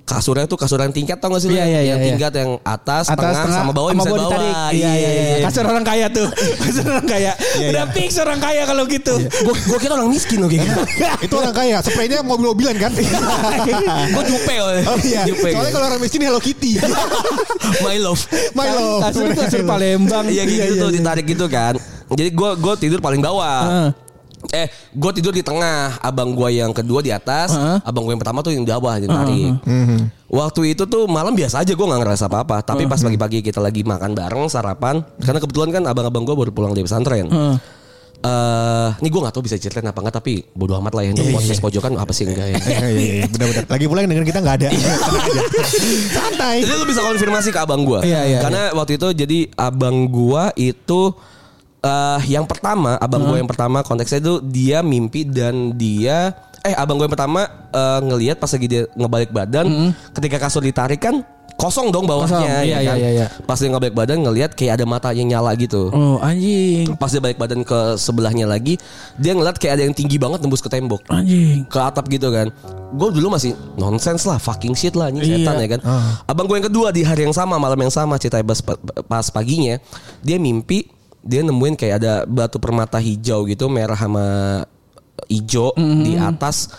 kasurnya 0.05 0.46
tuh 0.50 0.58
kasur 0.58 0.81
yang 0.81 0.93
tingkat 0.93 1.22
tau 1.22 1.29
gak 1.34 1.41
sih 1.46 1.50
lu? 1.53 1.58
Iya, 1.58 1.65
iya, 1.70 1.81
yang 1.93 2.00
iya, 2.01 2.08
tingkat 2.12 2.31
yang 2.34 2.51
atas, 2.65 3.05
Atas, 3.08 3.17
tengah, 3.17 3.43
tengah, 3.46 3.58
sama 3.62 3.72
bawah 3.72 3.89
sama 3.93 4.01
bisa 4.01 4.10
bawah 4.10 4.22
ditarik. 4.25 4.55
Iya, 4.74 4.91
iya, 4.98 5.10
iya. 5.12 5.38
Kasur 5.46 5.65
orang 5.70 5.86
kaya 5.86 6.05
tuh. 6.10 6.27
Kasur 6.65 6.86
orang 6.89 7.08
kaya. 7.08 7.31
Udah 7.70 7.86
fix 7.93 8.10
orang 8.17 8.39
kaya 8.41 8.62
kalau 8.65 8.84
gitu. 8.89 9.13
gue 9.22 9.55
gue 9.55 9.79
kira 9.79 9.93
orang 9.98 10.10
miskin 10.10 10.38
loh 10.41 10.50
kayak 10.50 10.65
gitu 10.65 10.81
Itu 11.29 11.34
orang 11.38 11.55
kaya, 11.55 11.77
spraynya 11.86 12.20
mobil-mobilan 12.25 12.75
kan? 12.81 12.91
gue 14.15 14.24
jupe 14.25 14.55
Oh 14.62 14.98
iya. 15.05 15.22
jupe 15.29 15.50
Soalnya 15.53 15.72
kalau 15.74 15.86
orang 15.93 16.01
miskin 16.01 16.20
Hello 16.25 16.41
Kitty. 16.41 16.81
my 17.86 17.98
love 18.01 18.22
My 18.58 18.67
love. 18.74 19.01
Kasur 19.10 19.29
kasur 19.38 19.62
Palembang. 19.65 20.25
Iya 20.25 20.43
gitu 20.50 20.89
tuh 20.89 20.89
ditarik 20.89 21.25
gitu 21.29 21.46
kan. 21.46 21.77
Jadi 22.12 22.29
gue 22.34 22.50
gue 22.60 22.74
tidur 22.81 23.00
paling 23.00 23.22
bawah. 23.24 23.93
Eh, 24.50 24.67
gue 24.74 25.12
tidur 25.13 25.29
di 25.29 25.45
tengah, 25.45 26.01
abang 26.01 26.33
gue 26.33 26.50
yang 26.57 26.74
kedua 26.74 27.05
di 27.05 27.13
atas, 27.13 27.53
Heeh. 27.53 27.77
abang 27.86 28.10
gue 28.10 28.17
yang 28.17 28.21
pertama 28.25 28.41
tuh 28.41 28.57
yang 28.57 28.65
di 28.65 28.74
bawah 28.74 28.98
yang 28.98 29.13
tarik. 29.13 29.53
Waktu 30.31 30.62
itu 30.74 30.83
tuh 30.89 31.05
malam 31.05 31.38
biasa 31.38 31.62
aja 31.62 31.77
gue 31.77 31.86
nggak 31.86 32.01
ngerasa 32.01 32.25
apa-apa, 32.25 32.65
tapi 32.65 32.89
pas 32.89 32.98
pagi-pagi 32.98 33.45
kita 33.45 33.62
lagi 33.62 33.86
makan 33.86 34.17
bareng 34.17 34.50
sarapan, 34.50 35.05
karena 35.21 35.38
kebetulan 35.38 35.69
kan 35.69 35.83
abang-abang 35.86 36.25
gue 36.25 36.33
baru 36.33 36.51
pulang 36.51 36.74
dari 36.74 36.88
pesantren. 36.88 37.29
Eh, 38.21 38.89
ini 39.01 39.10
gue 39.10 39.17
nggak 39.17 39.33
tahu 39.33 39.50
bisa 39.50 39.57
ceritain 39.57 39.81
apa 39.89 39.98
enggak 39.98 40.21
tapi 40.21 40.45
bodo 40.53 40.77
amat 40.77 40.93
lah 40.93 41.10
ya 41.10 41.17
untuk 41.17 41.25
podcast 41.33 41.57
pojokan 41.57 41.98
apa 41.98 42.13
sih 42.13 42.29
enggak 42.29 42.53
ya. 42.53 42.57
Iya 42.62 42.88
iya 42.93 43.13
iya 43.17 43.25
benar-benar. 43.25 43.65
Lagi 43.65 43.86
pula 43.89 44.00
yang 44.05 44.10
dengerin 44.13 44.29
kita 44.29 44.39
nggak 44.45 44.57
ada. 44.62 44.69
Santai. 46.13 46.55
Jadi 46.62 46.69
lu 46.69 46.86
bisa 46.86 47.01
konfirmasi 47.01 47.50
ke 47.50 47.57
abang 47.57 47.81
gua. 47.81 48.05
Iya, 48.05 48.21
iya, 48.29 48.39
Karena 48.45 48.77
waktu 48.77 49.01
itu 49.01 49.07
jadi 49.25 49.39
abang 49.57 50.05
gua 50.05 50.53
itu 50.53 51.17
eh 51.81 52.21
yang 52.29 52.45
pertama, 52.45 52.93
abang 52.95 53.25
gua 53.25 53.38
yang 53.38 53.50
pertama 53.50 53.81
konteksnya 53.81 54.21
itu 54.21 54.33
dia 54.43 54.79
mimpi 54.81 55.25
dan 55.25 55.73
dia 55.73 56.29
eh 56.61 56.77
abang 56.77 56.95
gua 56.95 57.09
yang 57.09 57.15
pertama 57.17 57.41
eh, 57.73 58.00
ngelihat 58.05 58.38
pas 58.38 58.53
lagi 58.53 58.67
dia 58.69 58.85
ngebalik 58.93 59.33
badan 59.33 59.89
ketika 60.13 60.38
kasur 60.38 60.61
ditarik 60.61 61.01
kan 61.01 61.25
kosong 61.51 61.93
dong 61.93 62.09
bawahnya 62.09 62.41
Kosong, 62.41 62.65
iya, 62.65 62.77
ya 62.81 62.89
kan? 62.89 62.97
iya, 62.97 63.09
iya. 63.13 63.25
Pas 63.45 63.53
dia 63.53 63.69
ngebalik 63.69 63.93
badan 63.93 64.17
ngelihat 64.25 64.57
kayak 64.57 64.81
ada 64.81 64.85
matanya 64.89 65.21
nyala 65.38 65.53
gitu. 65.53 65.93
Oh, 65.93 66.17
anjing. 66.17 66.89
Pas 66.97 67.05
dia 67.05 67.21
balik 67.21 67.38
badan 67.38 67.61
ke 67.61 68.01
sebelahnya 68.01 68.50
lagi, 68.50 68.81
dia 69.21 69.38
ngeliat 69.38 69.61
kayak 69.61 69.77
ada 69.77 69.83
yang 69.85 69.93
tinggi 69.93 70.17
banget 70.17 70.41
nembus 70.41 70.57
ke 70.57 70.73
tembok 70.73 71.05
Anjing. 71.13 71.61
ke 71.69 71.77
atap 71.77 72.09
gitu 72.09 72.33
kan. 72.33 72.50
Gue 72.97 73.13
dulu 73.13 73.38
masih 73.38 73.53
nonsens 73.77 74.25
lah, 74.25 74.41
fucking 74.41 74.73
shit 74.73 74.97
lah 74.97 75.13
ini 75.13 75.21
Iya. 75.21 75.38
setan 75.38 75.55
ya 75.61 75.67
kan. 75.77 75.81
Abang 76.25 76.50
gue 76.50 76.57
yang 76.57 76.65
kedua 76.65 76.89
di 76.89 77.05
hari 77.05 77.29
yang 77.29 77.35
sama, 77.35 77.61
malam 77.61 77.77
yang 77.77 77.93
sama 77.93 78.17
ceritanya 78.17 78.45
pas, 78.45 78.57
pas 79.05 79.25
paginya, 79.29 79.77
dia 80.25 80.41
mimpi 80.41 80.89
dia 81.21 81.45
nemuin 81.45 81.77
kayak 81.77 81.95
ada 82.01 82.13
batu 82.25 82.57
permata 82.57 82.97
hijau 82.97 83.45
gitu, 83.45 83.69
merah 83.69 83.97
sama 83.97 84.25
hijau 85.29 85.71
di 85.77 86.17
atas 86.17 86.73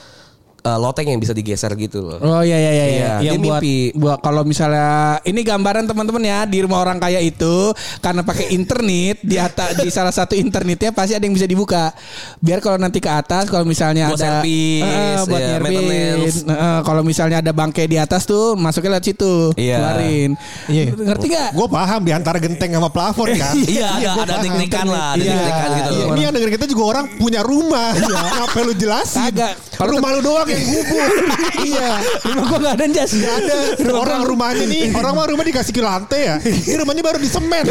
eh, 0.63 0.79
loteng 0.79 1.07
yang 1.07 1.19
bisa 1.19 1.31
digeser 1.31 1.73
gitu 1.75 1.99
loh. 2.01 2.19
Oh 2.19 2.41
iya 2.41 2.55
iya 2.57 2.73
iya, 2.73 2.73
iya. 2.73 2.87
Iya, 2.93 3.13
Yang 3.25 3.35
dia 3.35 3.43
buat 3.43 3.61
mimpi. 3.61 3.77
buat 3.93 4.19
kalau 4.19 4.43
misalnya 4.43 4.89
ini 5.23 5.41
gambaran 5.41 5.85
teman-teman 5.85 6.23
ya 6.23 6.39
di 6.45 6.59
rumah 6.59 6.79
orang 6.81 6.97
kaya 6.97 7.19
itu 7.19 7.71
karena 7.99 8.23
pakai 8.23 8.51
internet 8.51 9.19
di 9.21 9.37
atas 9.37 9.75
di 9.77 9.89
salah 9.89 10.11
satu 10.11 10.33
internetnya 10.35 10.91
pasti 10.91 11.13
ada 11.13 11.23
yang 11.23 11.33
bisa 11.33 11.45
dibuka. 11.45 11.91
Biar 12.39 12.59
kalau 12.59 12.77
nanti 12.77 12.99
ke 12.99 13.09
atas 13.09 13.47
kalau 13.47 13.65
misalnya 13.65 14.09
Buat 14.09 14.17
ada 14.17 14.27
servis, 14.39 14.83
Eh, 14.83 15.17
buat 15.25 15.37
ya, 15.37 15.49
nyervis. 15.53 15.75
maintenance. 15.75 16.37
Eh, 16.47 16.81
kalau 16.83 17.03
misalnya 17.03 17.39
ada 17.39 17.53
bangkai 17.53 17.87
di 17.87 17.97
atas 17.97 18.23
tuh 18.23 18.55
masuknya 18.55 18.97
lewat 18.97 19.05
situ. 19.05 19.35
Iya. 19.55 19.77
Keluarin. 19.79 20.31
Iya. 20.67 20.85
Ngerti 20.93 21.27
gak? 21.29 21.49
Gue 21.53 21.69
paham 21.69 22.01
di 22.01 22.13
antara 22.13 22.39
genteng 22.39 22.71
sama 22.71 22.89
plafon 22.89 23.29
kan. 23.35 23.55
Iya, 23.59 23.89
ada 23.89 24.11
gua 24.13 24.25
ada 24.25 24.37
teknikan 24.39 24.87
lah, 24.87 25.07
ada 25.13 25.19
Iya. 25.19 25.33
teknikan 25.33 25.69
gitu 25.73 25.91
Iya, 25.91 25.99
loh. 25.99 26.11
ini 26.13 26.21
yang 26.21 26.33
denger 26.33 26.51
kita 26.53 26.67
juga 26.67 26.83
orang 26.89 27.05
punya 27.17 27.41
rumah. 27.43 27.91
Ngapain 27.93 28.65
lu 28.65 28.75
jelasin? 28.75 29.19
Kagak. 29.27 29.53
Kalau 29.73 29.91
rumah 29.93 30.11
lu 30.13 30.21
doang 30.21 30.49
yang 30.53 30.63
gubuk. 30.69 31.11
iya. 31.69 31.91
Rumah 32.23 32.45
gua 32.47 32.59
gak 32.61 32.75
ada 32.79 32.85
jas. 32.93 33.11
Gak 33.17 33.35
ada. 33.45 33.57
Orang 33.93 34.21
rumahnya 34.29 34.65
nih, 34.69 34.93
orang 34.93 35.13
mah 35.17 35.27
rumah 35.29 35.45
dikasih 35.45 35.73
ke 35.73 35.83
lantai 35.83 36.21
ya. 36.29 36.37
Ini 36.43 36.75
rumahnya 36.85 37.03
baru 37.03 37.19
di 37.19 37.31
semen. 37.31 37.65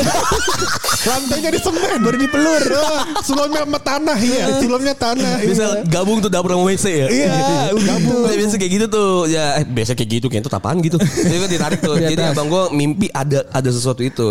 Lantainya 1.10 1.50
di 1.54 1.62
semen. 1.62 1.98
Baru 2.02 2.18
dipelur. 2.18 2.64
Sulamnya 3.22 3.62
sama 3.64 3.80
tanah. 3.80 4.18
Iya. 4.18 4.46
Sulamnya 4.62 4.94
tanah. 4.98 5.34
Bisa 5.46 5.66
gabung 5.88 6.20
tuh 6.20 6.30
dapur 6.34 6.54
sama 6.54 6.64
WC 6.68 6.86
ya. 6.90 7.08
Iya, 7.08 7.34
gabung. 7.90 8.26
biasa 8.28 8.56
kayak 8.58 8.72
gitu 8.74 8.86
tuh. 8.90 9.12
Ya, 9.30 9.62
eh, 9.62 9.66
biasa 9.66 9.92
kayak 9.94 10.10
gitu 10.10 10.26
kayak 10.28 10.44
itu 10.46 10.52
apaan 10.52 10.78
gitu. 10.82 10.98
Jadi 11.00 11.38
kan 11.38 11.50
ditarik 11.50 11.80
tuh. 11.80 11.96
Di 11.98 12.14
Jadi 12.18 12.22
abang 12.26 12.48
gue 12.50 12.64
mimpi 12.74 13.08
ada 13.14 13.46
ada 13.54 13.70
sesuatu 13.70 14.02
itu. 14.02 14.28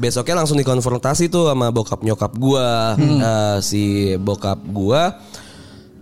Besoknya 0.00 0.44
langsung 0.44 0.58
dikonfrontasi 0.58 1.28
tuh 1.28 1.52
sama 1.52 1.68
bokap 1.70 2.00
nyokap 2.02 2.32
gua. 2.36 2.96
Eh, 2.98 3.56
si 3.64 4.14
bokap 4.18 4.60
gua 4.70 5.16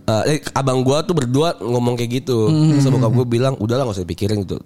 eh, 0.03 0.23
eh, 0.35 0.39
abang 0.55 0.83
gua 0.83 0.99
tuh 1.03 1.15
berdua 1.15 1.55
ngomong 1.59 1.95
kayak 1.95 2.23
gitu. 2.23 2.51
Terus 2.51 2.87
bokap 2.91 3.11
gua 3.11 3.25
bilang, 3.27 3.53
udahlah 3.59 3.87
nggak 3.87 3.97
usah 3.99 4.05
dipikirin 4.05 4.43
gitu. 4.43 4.57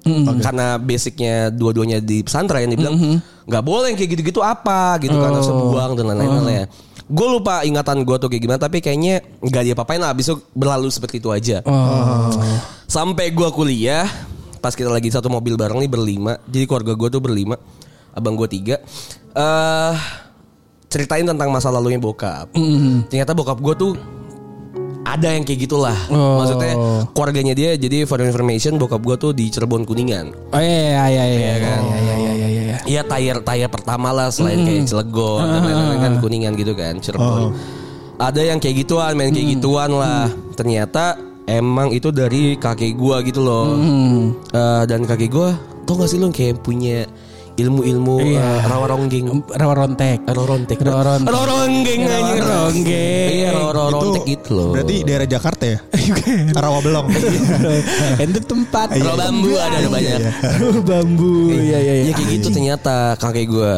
Karena 0.42 0.82
basicnya 0.82 1.54
dua-duanya 1.54 2.02
di 2.02 2.26
pesantren, 2.26 2.70
dia 2.70 2.80
bilang 2.80 3.22
nggak 3.48 3.64
boleh 3.64 3.94
yang 3.94 3.98
kayak 3.98 4.12
gitu-gitu 4.18 4.42
apa 4.44 5.00
gitu 5.00 5.16
karena 5.16 5.40
harus 5.40 5.52
buang 5.54 5.96
dan 5.96 6.06
lain-lain 6.12 6.66
ya. 6.66 6.66
Gue 7.08 7.28
lupa 7.40 7.64
ingatan 7.64 8.04
gue 8.04 8.18
tuh 8.20 8.28
kayak 8.28 8.44
gimana, 8.44 8.60
tapi 8.60 8.84
kayaknya 8.84 9.24
nggak 9.40 9.64
dia 9.64 9.76
apain 9.80 10.04
lah. 10.04 10.12
Abis 10.12 10.28
itu 10.28 10.36
berlalu 10.52 10.92
seperti 10.92 11.24
itu 11.24 11.32
aja. 11.32 11.64
Oh. 11.64 12.36
Sampai 12.84 13.32
gua 13.32 13.48
kuliah, 13.48 14.04
pas 14.60 14.76
kita 14.76 14.92
lagi 14.92 15.08
satu 15.08 15.32
mobil 15.32 15.56
bareng 15.56 15.80
nih 15.80 15.88
berlima. 15.88 16.36
Jadi 16.52 16.68
keluarga 16.68 17.00
gue 17.00 17.08
tuh 17.08 17.22
berlima, 17.24 17.56
abang 18.12 18.36
gue 18.36 18.48
tiga. 18.52 18.84
eh 19.38 19.96
ceritain 20.88 21.24
tentang 21.28 21.52
masa 21.52 21.72
lalunya 21.72 22.00
bokap. 22.00 22.52
Ternyata 23.08 23.32
bokap 23.32 23.60
gue 23.60 23.76
tuh 23.76 23.92
ada 25.08 25.32
yang 25.32 25.48
kayak 25.48 25.60
gitulah. 25.64 25.96
Oh. 26.12 26.44
Maksudnya 26.44 26.74
keluarganya 27.16 27.54
dia 27.56 27.80
jadi 27.80 28.04
for 28.04 28.20
information 28.20 28.76
bokap 28.76 29.00
gue 29.00 29.16
tuh 29.16 29.32
di 29.32 29.48
Cirebon 29.48 29.88
Kuningan. 29.88 30.36
Oh 30.52 30.60
iya 30.60 31.08
iya 31.08 31.24
iya 31.24 31.24
iya 31.24 31.56
kan? 31.64 31.80
iya 31.88 31.98
iya 31.98 32.16
iya 32.16 32.34
iya 32.36 32.48
iya. 32.48 32.78
Iya 32.84 33.02
tayar 33.08 33.40
tayar 33.42 33.70
pertama 33.72 34.12
lah 34.12 34.28
selain 34.28 34.68
kayak 34.68 34.84
Cilegon 34.92 35.48
dan 35.48 35.62
lain-lain 35.64 36.00
kan 36.04 36.14
Kuningan 36.20 36.54
gitu 36.60 36.76
kan 36.76 37.00
Cirebon. 37.00 37.56
Ada 38.18 38.42
yang 38.50 38.58
kayak 38.58 38.84
gituan, 38.84 39.14
main 39.16 39.32
kayak 39.32 39.62
gituan 39.62 39.94
lah. 39.94 40.28
Ternyata 40.58 41.16
emang 41.48 41.94
itu 41.96 42.12
dari 42.12 42.60
kakek 42.60 42.98
gua 42.98 43.24
gitu 43.24 43.46
loh. 43.46 43.78
Eh, 44.52 44.84
dan 44.90 45.08
kakek 45.08 45.32
gua 45.32 45.56
tau 45.88 45.96
gak 45.96 46.12
sih 46.12 46.20
lu 46.20 46.28
kayak 46.36 46.60
punya 46.60 47.08
ilmu-ilmu 47.58 48.16
Iya. 48.20 48.38
eh, 48.40 48.60
rawa 48.64 48.86
ronggeng. 48.88 49.26
Rawa 49.50 49.74
rontek. 49.76 50.20
Rawa 50.24 50.46
rontek. 50.48 50.78
Rawa 50.78 51.02
rontek. 51.04 51.28
Rawa 51.28 51.46
ronggeng 51.48 52.02
Rawa 52.04 52.34
ronggeng. 52.38 53.30
Iya, 53.34 53.50
rawa 53.52 53.70
rawa 53.72 53.90
rontek 53.92 54.24
gitu 54.28 54.50
loh. 54.54 54.70
Berarti 54.72 54.96
daerah 55.02 55.28
Jakarta 55.28 55.64
ya? 55.66 55.80
Rawa 56.64 56.80
Belong. 56.80 57.08
Itu 58.20 58.40
tempat. 58.42 58.88
Rawa 58.94 59.16
bambu 59.20 59.52
ada 59.54 59.76
ada 59.76 59.90
banyak. 59.90 60.20
Rawa 60.56 60.82
bambu. 60.82 61.34
Iya 61.50 61.78
iya 61.78 61.94
Ya 61.98 62.04
iya. 62.04 62.14
kayak 62.14 62.30
gitu 62.32 62.48
ternyata 62.52 62.96
kakek 63.16 63.46
gue 63.48 63.74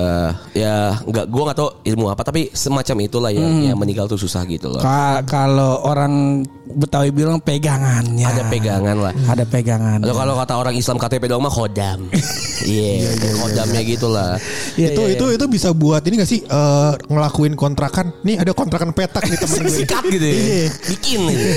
ya 0.53 0.75
nggak 0.99 1.25
gue 1.25 1.41
nggak 1.41 1.57
tahu 1.57 1.69
ilmu 1.83 2.05
apa 2.07 2.21
tapi 2.21 2.51
semacam 2.51 2.95
itulah 3.01 3.31
ya 3.31 3.39
Hmm. 3.39 3.63
yang 3.65 3.77
meninggal 3.77 4.05
tuh 4.05 4.17
susah 4.17 4.43
gitu 4.43 4.69
loh. 4.69 4.83
Ka- 4.83 5.23
Kalau 5.23 5.81
orang 5.83 6.43
Betawi 6.69 7.09
bilang 7.09 7.41
pegangannya. 7.41 8.29
Ada 8.29 8.43
pegangan 8.45 8.97
lah. 8.97 9.13
Ada 9.25 9.43
pegangan. 9.49 10.05
Atau 10.05 10.13
kalau 10.13 10.33
kata 10.37 10.53
orang 10.53 10.75
Islam 10.77 11.01
KTP 11.01 11.23
doang 11.25 11.43
mah 11.45 11.53
khodam. 11.53 12.05
Iya, 12.59 13.15
khodamnya 13.39 13.81
gitu 13.87 14.11
lah. 14.11 14.35
Iya, 14.75 14.91
itu 14.91 15.01
iya, 15.07 15.15
itu 15.15 15.25
itu 15.31 15.45
bisa 15.47 15.71
buat 15.71 16.03
ini 16.03 16.19
gak 16.19 16.27
sih 16.27 16.43
eh, 16.43 16.91
ngelakuin 17.07 17.55
kontrakan? 17.55 18.11
Nih 18.27 18.35
ada 18.35 18.51
kontrakan 18.51 18.91
petak 18.91 19.31
nih 19.31 19.39
temen 19.39 19.63
gue. 19.63 19.79
Sikat 19.79 20.03
gitu 20.11 20.27
ya. 20.27 20.35
Iya. 20.35 20.67
Bikin 20.91 21.19
gitu. 21.23 21.49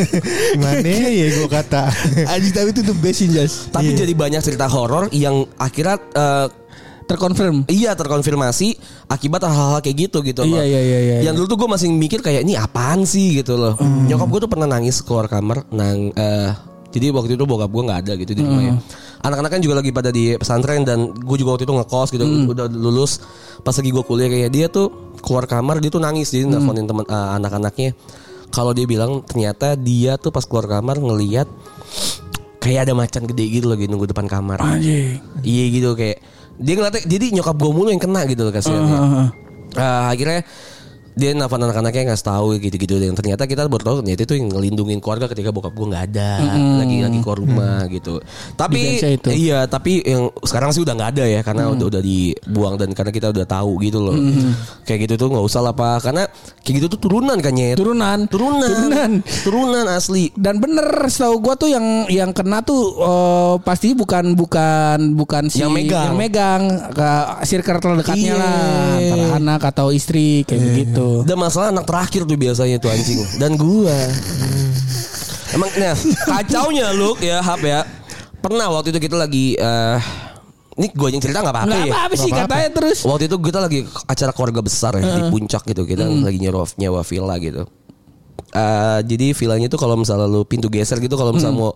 Mana 0.62 0.86
ya 0.86 1.26
gue 1.34 1.48
kata. 1.50 1.90
Anjing 2.30 2.54
tapi 2.54 2.70
itu 2.70 2.82
the 2.86 2.94
best 2.94 3.26
Jas. 3.26 3.66
Tapi 3.74 3.90
jadi 3.98 4.14
banyak 4.14 4.38
cerita 4.38 4.70
horor 4.70 5.10
yang 5.10 5.50
akhirnya 5.58 5.98
eh, 6.14 6.46
Terkonfirm. 7.06 7.70
Iya 7.70 7.94
terkonfirmasi 7.94 8.74
akibat 9.06 9.46
hal-hal 9.46 9.78
kayak 9.78 10.10
gitu 10.10 10.26
gitu 10.26 10.42
loh. 10.42 10.58
Iya, 10.58 10.64
iya, 10.66 10.80
iya, 10.82 10.98
iya, 10.98 11.16
Yang 11.30 11.34
dulu 11.42 11.46
tuh 11.54 11.58
gue 11.62 11.68
masih 11.70 11.88
mikir 11.94 12.18
kayak 12.18 12.42
ini 12.42 12.58
apaan 12.58 13.06
sih 13.06 13.38
gitu 13.38 13.54
loh. 13.54 13.78
Nyokap 13.78 14.26
gue 14.26 14.40
tuh 14.42 14.50
pernah 14.50 14.66
nangis 14.66 14.98
keluar 15.06 15.30
kamar 15.30 15.62
nang 15.70 16.10
eh, 16.10 16.50
jadi 16.90 17.14
waktu 17.14 17.38
itu 17.38 17.46
bokap 17.46 17.70
gue 17.70 17.82
nggak 17.86 18.00
ada 18.02 18.12
gitu 18.18 18.32
di 18.34 18.42
rumah 18.42 18.62
ya. 18.62 18.74
Anak-anak 19.22 19.50
kan 19.54 19.60
juga 19.62 19.74
lagi 19.78 19.90
pada 19.94 20.10
di 20.10 20.34
pesantren 20.34 20.82
dan 20.82 21.14
gue 21.14 21.36
juga 21.38 21.54
waktu 21.54 21.64
itu 21.66 21.74
ngekos 21.78 22.08
gitu 22.10 22.24
udah 22.26 22.66
lulus. 22.74 23.22
Pas 23.62 23.74
lagi 23.78 23.90
gue 23.94 24.04
kuliah 24.06 24.28
kayak 24.30 24.50
dia 24.50 24.66
tuh 24.66 25.14
keluar 25.22 25.46
kamar 25.46 25.78
dia 25.78 25.90
tuh 25.94 26.02
nangis 26.02 26.34
jadi 26.34 26.50
nelfonin 26.50 26.90
teman 26.90 27.06
eh, 27.06 27.30
anak-anaknya. 27.38 27.90
Kalau 28.50 28.74
dia 28.74 28.86
bilang 28.86 29.22
ternyata 29.22 29.78
dia 29.78 30.18
tuh 30.18 30.34
pas 30.34 30.42
keluar 30.42 30.66
kamar 30.66 30.98
ngelihat 30.98 31.46
kayak 32.66 32.80
ada 32.90 32.92
macan 32.98 33.22
gede 33.30 33.44
gitu 33.46 33.66
lagi 33.70 33.86
nunggu 33.86 34.10
depan 34.10 34.26
kamar. 34.26 34.58
Anjing. 34.58 35.22
Iya 35.46 35.64
gitu 35.70 35.94
kayak 35.94 36.18
dia 36.56 36.74
ngeliatnya 36.74 37.02
jadi 37.06 37.24
nyokap 37.38 37.56
gue 37.56 37.70
mulu 37.70 37.88
yang 37.94 38.02
kena 38.02 38.26
gitu 38.26 38.42
loh 38.48 38.52
kasihan. 38.52 38.82
Heeh. 38.82 39.26
Ah, 39.76 40.10
akhirnya 40.10 40.42
dia 41.16 41.32
nelfon 41.32 41.56
anak-anaknya 41.58 42.12
ngasih 42.12 42.26
tahu 42.26 42.46
gitu-gitu 42.60 43.00
dan 43.00 43.12
ternyata 43.12 43.42
kita 43.44 43.64
baru 43.64 43.82
tahu 43.82 43.96
ternyata 43.98 44.22
itu 44.22 44.36
yang 44.36 44.52
ngelindungin 44.52 45.00
keluarga 45.00 45.26
ketika 45.26 45.48
bokap 45.48 45.72
gue 45.72 45.86
nggak 45.88 46.04
ada 46.12 46.30
lagi 46.76 46.96
lagi 47.00 47.18
keluar 47.18 47.38
rumah 47.40 47.78
gitu 47.88 48.20
tapi 48.52 49.00
itu. 49.00 49.28
iya 49.32 49.64
tapi 49.64 50.04
yang 50.04 50.28
sekarang 50.38 50.70
sih 50.70 50.84
udah 50.84 50.92
nggak 50.92 51.10
ada 51.16 51.24
ya 51.24 51.40
karena 51.40 51.72
udah 51.72 51.86
udah 51.88 52.02
dibuang 52.04 52.76
dan 52.76 52.92
karena 52.92 53.08
kita 53.10 53.32
udah 53.32 53.42
tahu 53.42 53.80
gitu 53.80 53.98
loh 53.98 54.12
kayak 54.84 55.08
gitu 55.08 55.16
tuh 55.16 55.32
nggak 55.32 55.40
usah 55.42 55.60
lah 55.60 55.72
pak 55.72 56.04
karena 56.04 56.28
kayak 56.60 56.74
gitu 56.78 56.86
tuh 56.92 57.00
turunan 57.00 57.38
kan 57.40 57.52
Nyet. 57.56 57.80
Turunan. 57.80 58.18
turunan 58.28 58.68
Turunan. 58.68 59.10
turunan 59.40 59.86
asli 59.88 60.28
Dan 60.36 60.60
bener 60.60 60.84
setahu 61.06 61.40
gua 61.40 61.56
tuh 61.56 61.72
yang 61.72 62.04
yang 62.06 62.30
kena 62.30 62.60
tuh 62.60 62.82
eh, 62.92 63.54
pasti 63.64 63.96
bukan 63.96 64.36
bukan 64.36 65.16
bukan 65.16 65.48
si 65.48 65.64
Yang 65.64 65.72
megang. 65.72 66.04
yang 66.04 66.16
megang 66.18 66.62
ke 66.92 67.08
circle 67.42 67.80
terdekatnya 67.80 68.24
Iya. 68.26 68.36
lah 68.36 68.60
antara 68.98 69.26
anak 69.34 69.60
atau 69.66 69.88
istri 69.88 70.44
kayak 70.44 70.60
begitu. 70.60 71.05
Dan 71.24 71.36
masalah 71.38 71.68
anak 71.72 71.84
terakhir 71.88 72.22
tuh 72.24 72.38
biasanya 72.38 72.76
tuh 72.78 72.90
anjing 72.90 73.20
dan 73.40 73.54
gua. 73.54 73.96
Emang 75.54 75.70
nah 75.78 75.94
kacaunya 76.26 76.90
lu 76.92 77.14
ya 77.22 77.40
Hap 77.40 77.62
ya. 77.62 77.86
Pernah 78.42 78.70
waktu 78.70 78.94
itu 78.94 79.00
kita 79.02 79.16
lagi 79.18 79.58
eh 79.58 79.98
ini 80.76 80.92
gue 80.92 81.08
yang 81.08 81.24
cerita 81.24 81.40
nggak 81.40 81.56
apa-apa 81.56 81.72
Enggak 81.72 81.88
ya. 81.88 81.92
apa-apa 81.96 82.14
sih 82.20 82.30
katanya 82.30 82.68
terus. 82.68 82.98
Waktu 83.08 83.24
itu 83.32 83.36
kita 83.40 83.58
lagi 83.64 83.78
acara 84.04 84.32
keluarga 84.36 84.60
besar 84.60 84.92
ya 85.00 85.02
di 85.02 85.22
puncak 85.32 85.64
gitu 85.64 85.82
kita 85.88 86.04
lagi 86.04 86.38
nyewa 86.38 86.68
nyewa 86.76 87.00
villa 87.00 87.34
gitu. 87.40 87.62
Eh 88.52 88.98
jadi 89.08 89.32
villanya 89.32 89.68
tuh 89.72 89.80
kalau 89.80 89.96
misalnya 89.96 90.28
lu 90.28 90.44
pintu 90.44 90.68
geser 90.68 91.00
gitu 91.00 91.16
kalau 91.16 91.32
misalnya 91.32 91.56
mau 91.56 91.72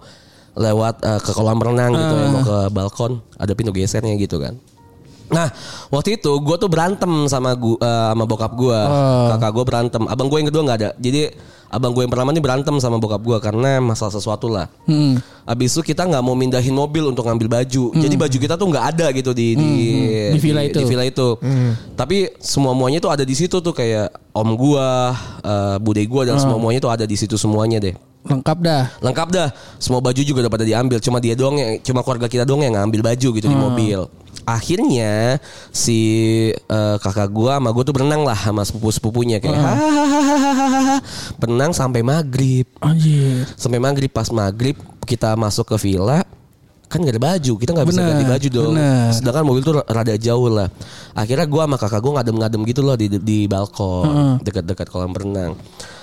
lewat 0.59 0.95
eh, 1.01 1.21
ke 1.25 1.31
kolam 1.33 1.59
renang 1.63 1.95
gitu 1.97 2.15
ya 2.15 2.27
mau 2.29 2.43
ke 2.45 2.57
balkon 2.75 3.13
ada 3.41 3.53
pintu 3.57 3.73
gesernya 3.73 4.15
gitu 4.21 4.37
kan. 4.37 4.61
Nah 5.31 5.49
waktu 5.89 6.19
itu 6.19 6.33
gue 6.43 6.57
tuh 6.59 6.67
berantem 6.67 7.09
sama 7.31 7.55
gua, 7.55 7.79
eh, 7.79 8.09
sama 8.13 8.25
bokap 8.27 8.53
gue, 8.59 8.81
kakak 9.35 9.51
gue 9.55 9.65
berantem, 9.65 10.03
abang 10.11 10.27
gue 10.27 10.39
yang 10.43 10.49
kedua 10.51 10.63
nggak 10.67 10.79
ada. 10.83 10.91
Jadi 10.99 11.31
abang 11.71 11.95
gue 11.95 12.03
yang 12.03 12.11
pertama 12.11 12.35
ini 12.35 12.43
berantem 12.43 12.75
sama 12.83 12.99
bokap 12.99 13.23
gue 13.23 13.39
karena 13.39 13.79
masalah 13.79 14.11
sesuatu 14.11 14.51
lah. 14.51 14.67
Hmm. 14.91 15.23
Abis 15.47 15.79
itu 15.79 15.95
kita 15.95 16.03
nggak 16.07 16.23
mau 16.23 16.35
mindahin 16.35 16.75
mobil 16.75 17.07
untuk 17.07 17.23
ngambil 17.31 17.63
baju. 17.63 17.95
Jadi 17.95 18.15
baju 18.19 18.37
kita 18.43 18.55
tuh 18.59 18.67
nggak 18.67 18.87
ada 18.97 19.07
gitu 19.15 19.31
di 19.31 19.55
di, 19.55 19.71
Di 20.35 20.39
villa 20.43 20.63
itu. 20.67 20.79
Di 20.83 20.87
villa 20.91 21.05
itu. 21.07 21.39
Tapi 21.95 22.35
semua 22.43 22.75
muanya 22.75 22.99
tuh 22.99 23.15
ada 23.15 23.23
di 23.23 23.35
situ 23.39 23.63
tuh 23.63 23.71
kayak 23.71 24.11
om 24.35 24.59
gua, 24.59 25.15
eh, 25.47 25.77
bude 25.79 26.03
gua 26.11 26.27
dan 26.27 26.43
semua 26.43 26.59
muanya 26.59 26.83
tuh 26.83 26.91
ada 26.91 27.07
di 27.07 27.15
situ 27.15 27.39
semuanya 27.39 27.79
deh. 27.79 28.10
Lengkap 28.21 28.59
dah. 28.61 28.85
Lengkap 29.01 29.29
dah. 29.33 29.49
Semua 29.81 30.05
baju 30.05 30.21
juga 30.21 30.45
udah 30.45 30.53
pada 30.53 30.65
diambil. 30.69 31.01
Cuma 31.01 31.19
dia 31.19 31.33
doang 31.33 31.57
yang 31.57 31.81
cuma 31.81 32.05
keluarga 32.05 32.29
kita 32.29 32.45
doang 32.45 32.61
yang 32.61 32.77
ngambil 32.77 33.13
baju 33.13 33.29
gitu 33.41 33.47
di 33.49 33.57
mobil. 33.57 34.05
Akhirnya 34.45 35.41
si 35.73 36.01
eh, 36.53 36.97
kakak 37.01 37.33
gua 37.33 37.57
sama 37.57 37.71
gua 37.73 37.85
tuh 37.85 37.95
berenang 37.97 38.25
lah 38.25 38.37
sama 38.37 38.65
sepupu-sepupunya 38.67 39.41
kayak 39.41 39.57
hahaha. 39.57 40.97
Berenang 41.41 41.73
sampai 41.73 42.05
maghrib 42.05 42.67
Anjir. 42.83 43.47
sampai 43.57 43.79
maghrib 43.81 44.11
pas 44.11 44.29
maghrib 44.33 44.77
kita 45.07 45.33
masuk 45.37 45.75
ke 45.75 45.77
villa 45.89 46.25
kan 46.91 46.99
gak 47.07 47.15
ada 47.15 47.23
baju 47.23 47.53
kita 47.55 47.71
nggak 47.71 47.87
bisa 47.87 48.03
ganti 48.03 48.27
baju 48.27 48.49
dong 48.51 48.75
bener. 48.75 49.15
sedangkan 49.15 49.45
mobil 49.47 49.63
tuh 49.63 49.79
rada 49.87 50.15
jauh 50.19 50.51
lah 50.51 50.67
akhirnya 51.15 51.47
gua 51.47 51.63
sama 51.71 51.77
kakak 51.79 52.01
gua 52.03 52.13
ngadem-ngadem 52.19 52.61
gitu 52.67 52.81
loh 52.83 52.99
di 52.99 53.07
di 53.23 53.47
balkon 53.47 54.43
dekat-dekat 54.43 54.91
kolam 54.91 55.15
renang 55.15 55.55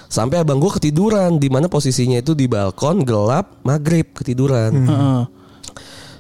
sampai 0.08 0.40
abang 0.42 0.60
gua 0.60 0.76
ketiduran 0.76 1.36
di 1.38 1.52
mana 1.52 1.68
posisinya 1.68 2.20
itu 2.20 2.32
di 2.32 2.48
balkon 2.48 3.04
gelap 3.04 3.60
maghrib 3.64 4.08
ketiduran 4.16 4.72
Heeh. 4.74 5.22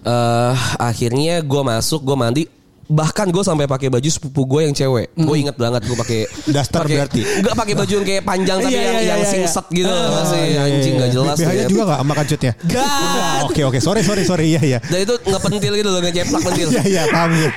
eh 0.08 0.56
akhirnya 0.80 1.43
gue 1.43 1.62
masuk 1.63 2.04
gue 2.04 2.15
mandi 2.15 2.43
bahkan 2.88 3.28
gue 3.28 3.39
sampai 3.39 3.65
pakai 3.65 3.88
baju 3.88 4.08
sepupu 4.08 4.47
gue 4.47 4.62
yang 4.62 4.71
cewek 4.71 5.12
gue 5.12 5.36
inget 5.38 5.54
banget 5.54 5.84
gue 5.84 5.97
pakai 5.97 6.19
Daster 6.56 6.82
pakai- 6.82 6.95
berarti? 6.97 7.21
nggak 7.43 7.56
pakai 7.56 7.73
baju 7.76 7.93
yang 7.93 8.06
kayak 8.06 8.23
panjang 8.23 8.58
tapi 8.63 8.69
Iya, 8.69 8.80
yang 8.82 8.95
iya, 8.95 9.10
yang 9.10 9.19
iya, 9.19 9.28
singset 9.28 9.65
gitu 9.69 9.91
masih 9.91 10.43
anjing 10.56 10.93
nggak 10.95 11.12
jelas 11.12 11.36
BH-nya 11.38 11.56
ya. 11.58 11.67
juga 11.67 11.84
gak 11.86 12.00
sama 12.00 12.13
kanjutnya? 12.15 12.52
Gak. 12.67 13.38
Oke 13.43 13.62
oke 13.63 13.80
sorry 13.80 14.02
sorry 14.02 14.23
sorry 14.23 14.45
iya 14.50 14.62
iya. 14.62 14.80
Dan 14.82 15.00
itu 15.02 15.15
ngepentil 15.19 15.73
gitu 15.73 15.89
loh, 15.89 16.00
ngeceplak 16.00 16.41
pentil. 16.41 16.67
Iya 16.69 16.84
iya 16.86 17.04
paham 17.08 17.30
gue. 17.34 17.50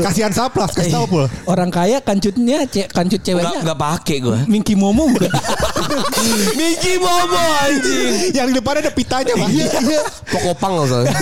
Kasihan 0.00 0.30
saplas 0.30 0.70
kasih 0.70 0.92
tau 0.92 1.06
pul. 1.06 1.24
Orang 1.44 1.68
kaya 1.68 1.98
kancutnya 1.98 2.64
ce- 2.66 2.84
kancut 2.86 3.20
ceweknya 3.20 3.62
enggak 3.62 3.78
pakai 3.78 4.16
gue. 4.18 4.38
Minky 4.46 4.74
Momo 4.74 5.08
bukan? 5.08 5.30
Mickey 6.54 6.96
Momo 6.96 7.40
anjing. 7.60 8.32
Yang 8.32 8.46
di 8.46 8.54
depan 8.54 8.74
ada 8.76 8.90
pitanya 8.90 9.32
pak. 9.34 9.48
Iya. 9.48 10.00
Pokopang 10.26 10.72
soalnya. 10.84 11.14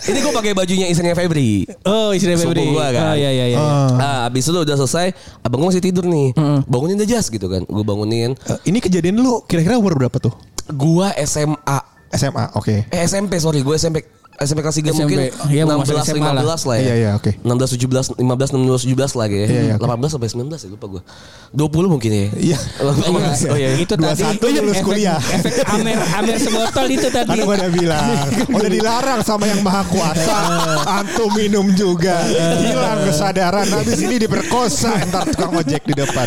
Ini 0.00 0.18
gue 0.18 0.32
pakai 0.32 0.52
bajunya 0.52 0.86
istrinya 0.88 1.14
Febri. 1.14 1.67
Oh, 1.84 2.10
istri 2.10 2.32
Sepupu 2.32 2.56
Febri. 2.56 2.64
gua 2.70 2.86
kan. 2.90 3.02
Oh, 3.12 3.14
iya 3.14 3.30
iya 3.30 3.46
iya. 3.52 3.58
Nah, 3.92 4.16
abis 4.24 4.46
itu 4.46 4.56
udah 4.56 4.76
selesai, 4.76 5.12
abang 5.40 5.60
gue 5.60 5.68
masih 5.68 5.84
tidur 5.84 6.04
nih. 6.04 6.32
Bangunin 6.64 6.96
aja 6.96 7.16
jas 7.16 7.28
gitu 7.28 7.44
kan. 7.46 7.62
Gue 7.62 7.82
bangunin. 7.82 8.32
Eh, 8.34 8.58
Ini 8.66 8.78
kejadian 8.78 9.20
lu 9.20 9.44
kira-kira 9.44 9.76
umur 9.76 9.92
berapa 9.94 10.16
tuh? 10.18 10.32
Gua 10.68 11.12
SMA. 11.20 11.78
SMA 12.08 12.56
oke. 12.56 12.88
Eh 12.88 13.00
SMP 13.04 13.36
sorry, 13.36 13.60
gue 13.60 13.74
SMP 13.74 14.00
SMP 14.38 14.58
kelas 14.62 14.76
3 14.78 14.86
SMP. 14.86 15.00
mungkin 15.02 15.18
masuk 15.66 15.94
16 15.98 16.14
SMA 16.14 16.30
lah. 16.30 16.42
15 16.46 16.68
lah 16.70 16.76
ya. 16.78 16.82
Iya, 16.82 16.94
iya, 16.94 17.10
oke. 17.14 17.30
16 17.42 17.74
17 17.74 18.22
15 18.22 18.54
16 18.54 18.94
17 18.94 19.18
lagi 19.18 19.36
ya. 19.36 19.46
Iya, 19.50 19.60
iya, 19.60 19.74
oke. 19.74 19.86
18 19.98 20.14
sampai 20.14 20.28
19 20.30 20.46
ya 20.54 20.68
lupa 20.70 20.86
gue. 20.88 21.02
20 21.50 21.90
mungkin 21.90 22.10
ya. 22.10 22.26
Iya. 22.38 22.58
Oh 22.78 23.56
iya. 23.56 23.68
itu 23.74 23.90
tadi 23.90 24.06
21 24.06 24.62
lulus 24.62 24.78
efek, 24.78 24.86
kuliah. 24.86 25.18
efek 25.18 25.52
Amer 25.66 25.98
Amer 26.14 26.36
sebotol 26.38 26.86
itu 26.88 27.08
tadi. 27.08 27.28
Kan 27.28 27.42
gue 27.42 27.56
udah 27.56 27.70
bilang 27.70 28.06
Udah 28.48 28.70
dilarang 28.70 29.20
sama 29.20 29.44
yang 29.44 29.60
maha 29.60 29.82
kuasa 29.84 30.36
Antum 30.86 31.34
minum 31.34 31.66
juga 31.72 32.22
Hilang 32.56 33.04
kesadaran 33.04 33.66
Habis 33.66 34.00
ini 34.00 34.16
diperkosa 34.18 34.92
Ntar 35.04 35.28
tukang 35.28 35.52
ojek 35.52 35.82
di 35.82 35.94
depan 35.94 36.26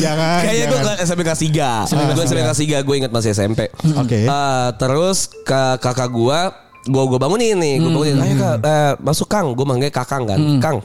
Jangan 0.00 0.40
Kayaknya 0.42 0.66
gue. 0.66 0.94
SMP 1.02 1.20
kelas 1.22 1.40
3 1.40 1.90
Gue 2.10 2.24
SMP 2.24 2.40
kelas 2.40 2.60
3 2.60 2.86
Gue 2.86 2.94
ingat 2.96 3.12
masih 3.12 3.30
SMP 3.30 3.60
Oke. 3.94 4.24
Eh, 4.24 4.68
Terus 4.76 5.18
ke 5.42 5.62
kakak 5.78 6.08
gue 6.08 6.40
Gue 6.82 7.02
gue 7.06 7.18
bangunin 7.18 7.54
nih 7.58 7.74
Gue 7.78 7.90
bangunin. 7.94 8.16
Ayo 8.18 8.34
kak. 8.38 8.56
Eh, 8.62 8.92
Masuk 8.98 9.28
Kang. 9.30 9.54
Gue 9.54 9.66
manggil 9.66 9.90
kakang 9.94 10.26
kan. 10.26 10.38
Kang 10.58 10.78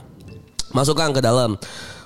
Masuk 0.76 0.94
Kang 0.94 1.10
ke 1.16 1.22
dalam. 1.24 1.58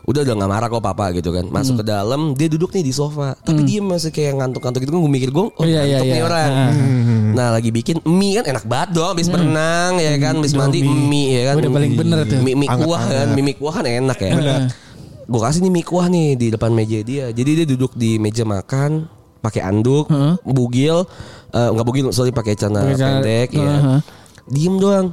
Udah 0.02 0.26
udah 0.26 0.34
gak 0.34 0.50
marah 0.50 0.68
kok 0.72 0.82
papa 0.82 1.14
gitu 1.14 1.30
kan. 1.30 1.46
Masuk 1.52 1.84
ke 1.84 1.86
dalam 1.86 2.34
Dia 2.34 2.48
duduk 2.50 2.72
nih 2.74 2.82
di 2.88 2.94
sofa. 2.96 3.36
Tapi 3.38 3.62
dia 3.68 3.84
masih 3.84 4.10
kayak 4.10 4.40
ngantuk-ngantuk 4.42 4.82
gitu 4.82 4.98
Gue 4.98 5.12
mikir 5.12 5.30
gue 5.30 5.46
Oh 5.54 5.66
Iya, 5.68 5.86
iya, 5.86 6.00
ngantuk 6.02 6.08
nih 6.08 6.22
iya. 6.22 6.26
orang. 6.26 6.52
Nah 7.38 7.48
lagi 7.56 7.70
bikin 7.72 8.04
mie 8.08 8.40
kan. 8.40 8.44
Enak 8.52 8.66
banget 8.68 8.90
dong 8.96 9.12
Habis 9.16 9.28
berenang 9.28 10.00
ya 10.00 10.16
kan. 10.18 10.40
Habis 10.40 10.56
mandi 10.56 10.80
mie. 10.84 11.36
ya 11.36 11.52
kan. 11.52 11.56
Udah 11.60 11.72
paling 11.72 11.94
bener 12.00 12.18
tuh. 12.26 12.40
Mie, 12.40 12.56
mie 12.56 12.70
kuah 12.72 13.04
kan. 13.04 13.28
Mie, 13.36 13.44
mie 13.44 13.56
kuah 13.60 13.74
kan 13.76 13.86
enak 13.88 14.20
ya. 14.24 14.32
Gue 15.28 15.40
kasih 15.40 15.62
nih 15.64 15.72
mie 15.72 15.86
kuah 15.86 16.08
nih 16.08 16.28
di 16.40 16.48
depan 16.50 16.72
meja 16.72 17.00
dia. 17.04 17.26
Jadi 17.32 17.52
dia 17.64 17.66
duduk 17.68 17.92
di 17.96 18.18
meja 18.18 18.48
makan 18.48 19.21
pakai 19.42 19.66
anduk 19.66 20.06
bugil 20.46 21.04
eh, 21.50 21.70
nggak 21.74 21.84
bugil 21.84 22.06
sorry 22.10 22.30
pakai 22.30 22.54
celana 22.54 22.86
pendek 23.18 23.50
ya 23.52 23.66
Heeh. 23.66 24.00
diem 24.48 24.78
doang. 24.78 25.10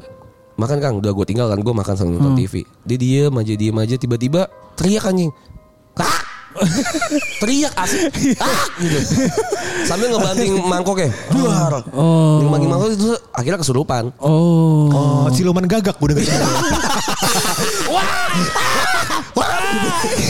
Makan 0.58 0.78
kang. 0.82 0.94
Udah 0.98 1.14
gue 1.14 1.22
tinggal 1.22 1.46
kan 1.46 1.62
gue 1.62 1.70
makan 1.70 1.94
sambil 1.94 2.18
nonton 2.18 2.34
TV 2.34 2.66
dia 2.82 2.98
diem 2.98 3.30
aja 3.32 3.54
diem 3.54 3.78
aja 3.78 3.94
tiba-tiba 3.94 4.50
teriak 4.74 5.06
anjing. 5.06 5.30
Ah! 5.94 6.18
Teriak 7.38 7.72
asik 7.76 8.10
ah! 8.40 8.66
gitu 8.80 8.98
sambil 9.86 10.10
ngebanting 10.10 10.52
mangkok 10.64 10.98
ya 10.98 11.10
duar 11.30 11.72
Oh. 11.94 12.42
ngebanting 12.42 12.70
mangkok 12.70 12.90
itu 12.94 13.12
akhirnya 13.30 13.58
kesurupan 13.60 14.10
Oh. 14.18 14.88
Oh 14.90 15.26
siluman 15.30 15.64
gagak 15.68 15.94
gue 16.00 16.08
denger 16.16 16.24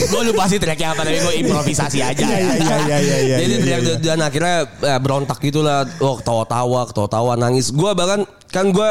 gue 0.09 0.21
lupa 0.33 0.43
sih 0.49 0.57
teriaknya 0.57 0.93
apa 0.93 1.01
tapi 1.05 1.17
gue 1.21 1.33
improvisasi 1.45 1.99
aja 2.01 2.25
Iya 2.25 2.37
iya 2.39 2.77
iya 2.85 2.97
iya 2.99 3.17
iya 3.23 3.35
Jadi 3.39 3.53
iya, 3.53 3.59
teriak 3.61 3.81
iya. 3.81 3.95
dan 4.01 4.19
akhirnya 4.25 4.55
eh, 4.83 4.99
berontak 4.99 5.37
gitu 5.39 5.61
lah. 5.61 5.85
Oh 6.01 6.17
ketawa-tawa, 6.19 6.89
ketawa-tawa, 6.89 7.31
nangis. 7.37 7.71
Gue 7.71 7.91
bahkan 7.93 8.25
kan 8.49 8.73
gue 8.73 8.89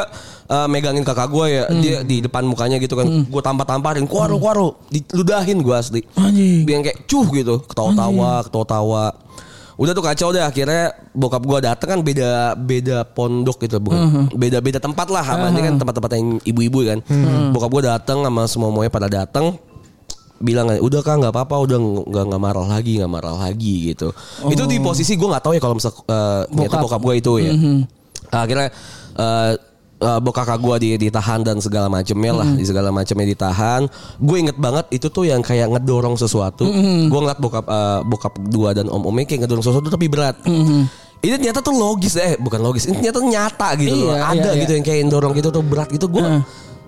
eh, 0.48 0.66
megangin 0.66 1.04
kakak 1.04 1.28
gue 1.28 1.46
ya, 1.52 1.64
dia 1.78 1.96
di 2.02 2.24
depan 2.24 2.42
mukanya 2.48 2.80
gitu 2.80 2.96
kan. 2.96 3.06
Gue 3.28 3.42
tampar-tamparin, 3.44 4.08
kuaru 4.08 4.40
kuaru, 4.40 4.68
diludahin 4.88 5.60
gue 5.60 5.76
asli. 5.76 6.00
Anjing. 6.16 6.64
Dia 6.64 6.72
yang 6.80 6.84
kayak 6.84 7.04
cuh 7.04 7.26
gitu, 7.36 7.54
ketawa-tawa, 7.68 8.48
ketawa-tawa. 8.48 9.04
Udah 9.78 9.94
tuh 9.94 10.02
kacau 10.02 10.34
deh 10.34 10.42
akhirnya 10.42 10.90
bokap 11.14 11.38
gue 11.46 11.58
dateng 11.62 11.88
kan 11.94 12.00
beda 12.02 12.58
beda 12.58 13.06
pondok 13.14 13.62
gitu 13.62 13.78
bukan? 13.78 14.26
Beda 14.34 14.58
beda 14.58 14.82
tempat 14.82 15.06
lah 15.06 15.22
apa 15.22 15.54
ini 15.54 15.62
kan 15.62 15.78
tempat-tempat 15.78 16.10
yang 16.18 16.42
ibu-ibu 16.42 16.82
kan. 16.82 16.98
Bokap 17.54 17.70
gue 17.70 17.82
dateng 17.86 18.26
sama 18.26 18.42
semua 18.50 18.74
semuanya 18.74 18.90
pada 18.90 19.06
dateng. 19.06 19.54
Bilang 20.42 20.70
udah 20.82 20.98
kak 20.98 21.22
nggak 21.22 21.30
apa-apa 21.30 21.62
udah 21.62 21.78
nggak 22.10 22.24
nggak 22.26 22.42
marah 22.42 22.66
lagi 22.66 22.98
nggak 22.98 23.06
marah 23.06 23.38
lagi 23.38 23.94
gitu. 23.94 24.10
Itu 24.50 24.66
di 24.66 24.82
posisi 24.82 25.14
gue 25.14 25.30
nggak 25.30 25.46
tahu 25.46 25.54
ya 25.54 25.62
kalau 25.62 25.78
misal 25.78 25.94
ternyata 25.94 26.50
Bokap. 26.50 26.82
bokap 26.82 27.02
gue 27.06 27.14
itu 27.14 27.32
ya. 27.38 27.52
Akhirnya 28.34 28.68
eh 29.14 29.52
eh, 29.98 30.18
bokap 30.18 30.46
kakak 30.46 30.58
gue 30.58 30.76
di, 30.78 30.88
ditahan 31.00 31.42
dan 31.42 31.58
segala 31.58 31.86
macamnya 31.86 32.32
lah 32.32 32.48
di 32.48 32.62
segala 32.62 32.88
macamnya 32.88 33.26
ditahan. 33.26 33.86
Gue 34.16 34.36
inget 34.40 34.54
banget 34.54 34.86
itu 34.90 35.06
tuh 35.06 35.24
yang 35.24 35.42
kayak 35.42 35.68
ngedorong 35.68 36.14
sesuatu. 36.14 36.64
Gue 37.08 37.18
ngeliat 37.18 37.38
bokap 37.38 37.66
eh, 37.66 38.00
bokap 38.02 38.34
dua 38.40 38.72
dan 38.72 38.86
om 38.86 39.02
omnya 39.02 39.26
kayak 39.26 39.44
ngedorong 39.44 39.64
sesuatu 39.64 39.88
tapi 39.88 40.06
berat. 40.06 40.38
Ini 41.18 41.34
ternyata 41.34 41.58
tuh 41.58 41.74
logis 41.74 42.14
eh 42.14 42.38
bukan 42.38 42.62
logis. 42.62 42.86
Ini 42.86 42.94
ternyata 42.96 43.18
nyata 43.18 43.68
gitu 43.74 44.06
loh. 44.06 44.14
Iya, 44.14 44.22
ada 44.22 44.50
iya, 44.54 44.60
gitu 44.62 44.72
yang 44.72 44.84
kayak 44.86 45.00
dorong 45.10 45.34
gitu 45.34 45.50
tuh 45.50 45.66
berat 45.66 45.90
gitu. 45.90 46.06
Gue 46.06 46.22
Heeh. 46.22 46.42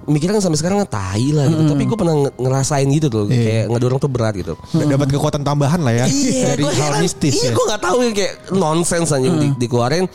mikirnya 0.06 0.38
kan 0.38 0.46
sampai 0.46 0.58
sekarang 0.62 0.78
tai 0.86 1.34
lah 1.34 1.50
gitu. 1.50 1.62
Tapi 1.66 1.82
gue 1.82 1.98
pernah 1.98 2.14
nge- 2.14 2.36
ngerasain 2.38 2.86
gitu 2.94 3.06
tuh 3.10 3.26
kayak 3.26 3.66
ngedorong 3.74 3.98
tuh 3.98 4.06
berat 4.06 4.38
gitu. 4.38 4.54
Dapat 4.70 5.10
kekuatan 5.10 5.42
tambahan 5.42 5.82
lah 5.82 5.92
ya 5.92 6.06
dari 6.46 6.62
gua 6.62 6.70
hal 6.78 7.02
mistis 7.02 7.42
Iya, 7.42 7.50
ya. 7.50 7.58
gue 7.58 7.64
nggak 7.74 7.82
tahu 7.82 7.96
kayak 8.14 8.34
nonsens 8.54 9.10
aja 9.10 9.26
di- 9.26 9.54
dikeluarin. 9.58 10.06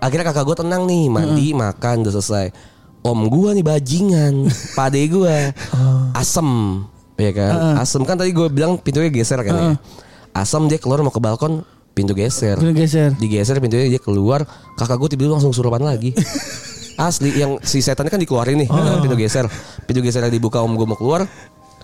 Akhirnya 0.00 0.28
kakak 0.28 0.44
gue 0.44 0.56
tenang 0.64 0.84
nih, 0.84 1.08
mandi, 1.08 1.56
makan, 1.56 2.04
udah 2.04 2.12
selesai. 2.12 2.46
Om 3.06 3.30
gue 3.30 3.50
nih 3.60 3.64
bajingan, 3.64 4.34
pade 4.76 5.02
gue, 5.06 5.36
asem, 6.12 6.82
ya 7.16 7.30
kan? 7.32 7.52
Asem 7.80 8.02
kan 8.02 8.18
tadi 8.18 8.34
gue 8.34 8.46
bilang 8.50 8.76
pintunya 8.82 9.08
geser 9.08 9.40
kan 9.46 9.54
ya. 9.54 9.64
Asem 10.36 10.66
dia 10.68 10.76
keluar 10.76 11.00
mau 11.00 11.14
ke 11.14 11.22
balkon, 11.22 11.62
pintu 11.96 12.12
geser. 12.12 12.58
Pintu 12.58 12.74
geser. 12.76 13.14
Digeser 13.16 13.56
pintunya 13.62 13.88
dia 13.88 14.02
keluar, 14.02 14.44
kakak 14.76 14.98
gue 15.00 15.08
tiba-tiba 15.14 15.38
langsung 15.38 15.54
surupan 15.54 15.80
lagi. 15.80 16.12
Asli 16.96 17.28
yang 17.36 17.60
si 17.60 17.84
setannya 17.84 18.08
kan 18.08 18.16
dikeluarin 18.16 18.56
nih, 18.56 18.68
pintu 19.04 19.16
geser. 19.20 19.44
Pintu 19.84 20.00
geser 20.00 20.24
dibuka 20.32 20.64
om 20.64 20.72
gue 20.74 20.88
mau 20.88 20.96
keluar, 20.96 21.28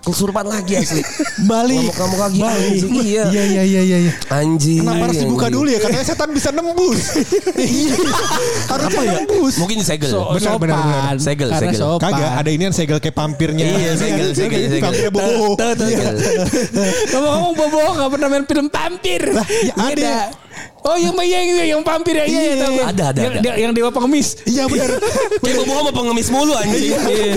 kesurupan 0.02 0.44
lagi 0.44 0.74
asli. 0.76 1.02
Balik. 1.50 1.94
Ngamuk-ngamuk 1.94 2.18
lagi, 2.18 2.40
anjing, 2.42 2.92
iya. 3.00 3.24
Iya 3.30 3.42
iya 3.44 3.62
iya 3.62 3.82
iya. 3.82 3.98
iya. 4.02 4.12
Anjing. 4.28 4.82
Kenapa 4.82 5.04
harus 5.06 5.18
dibuka 5.18 5.46
dulu 5.46 5.68
ya? 5.70 5.78
Katanya 5.78 6.04
setan 6.04 6.28
bisa 6.34 6.48
nembus. 6.50 7.00
Iya. 7.54 7.94
Harusnya 8.70 9.02
nembus. 9.16 9.54
Mungkin 9.58 9.76
disegel. 9.78 10.10
So, 10.10 10.20
Benar, 10.34 10.58
benar, 10.58 10.76
benar. 10.76 11.14
Segel, 11.16 11.48
Karena 11.48 11.70
segel. 11.70 11.80
sopan. 11.80 12.02
Kagak 12.02 12.30
ada 12.34 12.50
ini 12.50 12.62
yang 12.66 12.74
segel 12.74 12.98
kayak 12.98 13.14
pampirnya. 13.14 13.64
Iya, 13.64 13.90
segel, 13.94 14.28
segel, 14.34 14.60
segel. 14.68 14.82
Pampirnya 14.82 15.12
bobo. 15.14 15.46
Tuh, 15.54 15.70
tuh, 15.78 15.86
Iya. 15.86 16.10
Ngomong-ngomong 17.12 17.54
Bobo 17.54 17.78
gak 17.94 18.10
pernah 18.10 18.28
main 18.28 18.44
film 18.44 18.66
vampir. 18.66 19.22
Lah, 19.30 19.46
ya 19.46 19.72
Iya, 19.72 19.74
ada. 19.94 20.16
Oh 20.82 20.98
yang 20.98 21.14
yang 21.22 21.46
yang, 21.46 21.78
yang 21.78 21.82
vampir 21.86 22.18
ya, 22.18 22.26
iya, 22.26 22.40
iya, 22.42 22.54
tahu 22.58 22.72
gua. 22.74 22.84
Ada, 22.90 23.04
ada, 23.14 23.20
yang, 23.22 23.32
ada. 23.38 23.46
Yang, 23.46 23.58
yang 23.62 23.72
dewa 23.72 23.90
pengemis. 23.94 24.28
Iya 24.42 24.66
benar. 24.66 24.90
Kayak 25.46 25.56
Bobo 25.62 25.72
sama 25.78 25.90
pengemis 25.94 26.28
mulu 26.28 26.52
anjing. 26.58 26.90
Iya. 26.90 27.34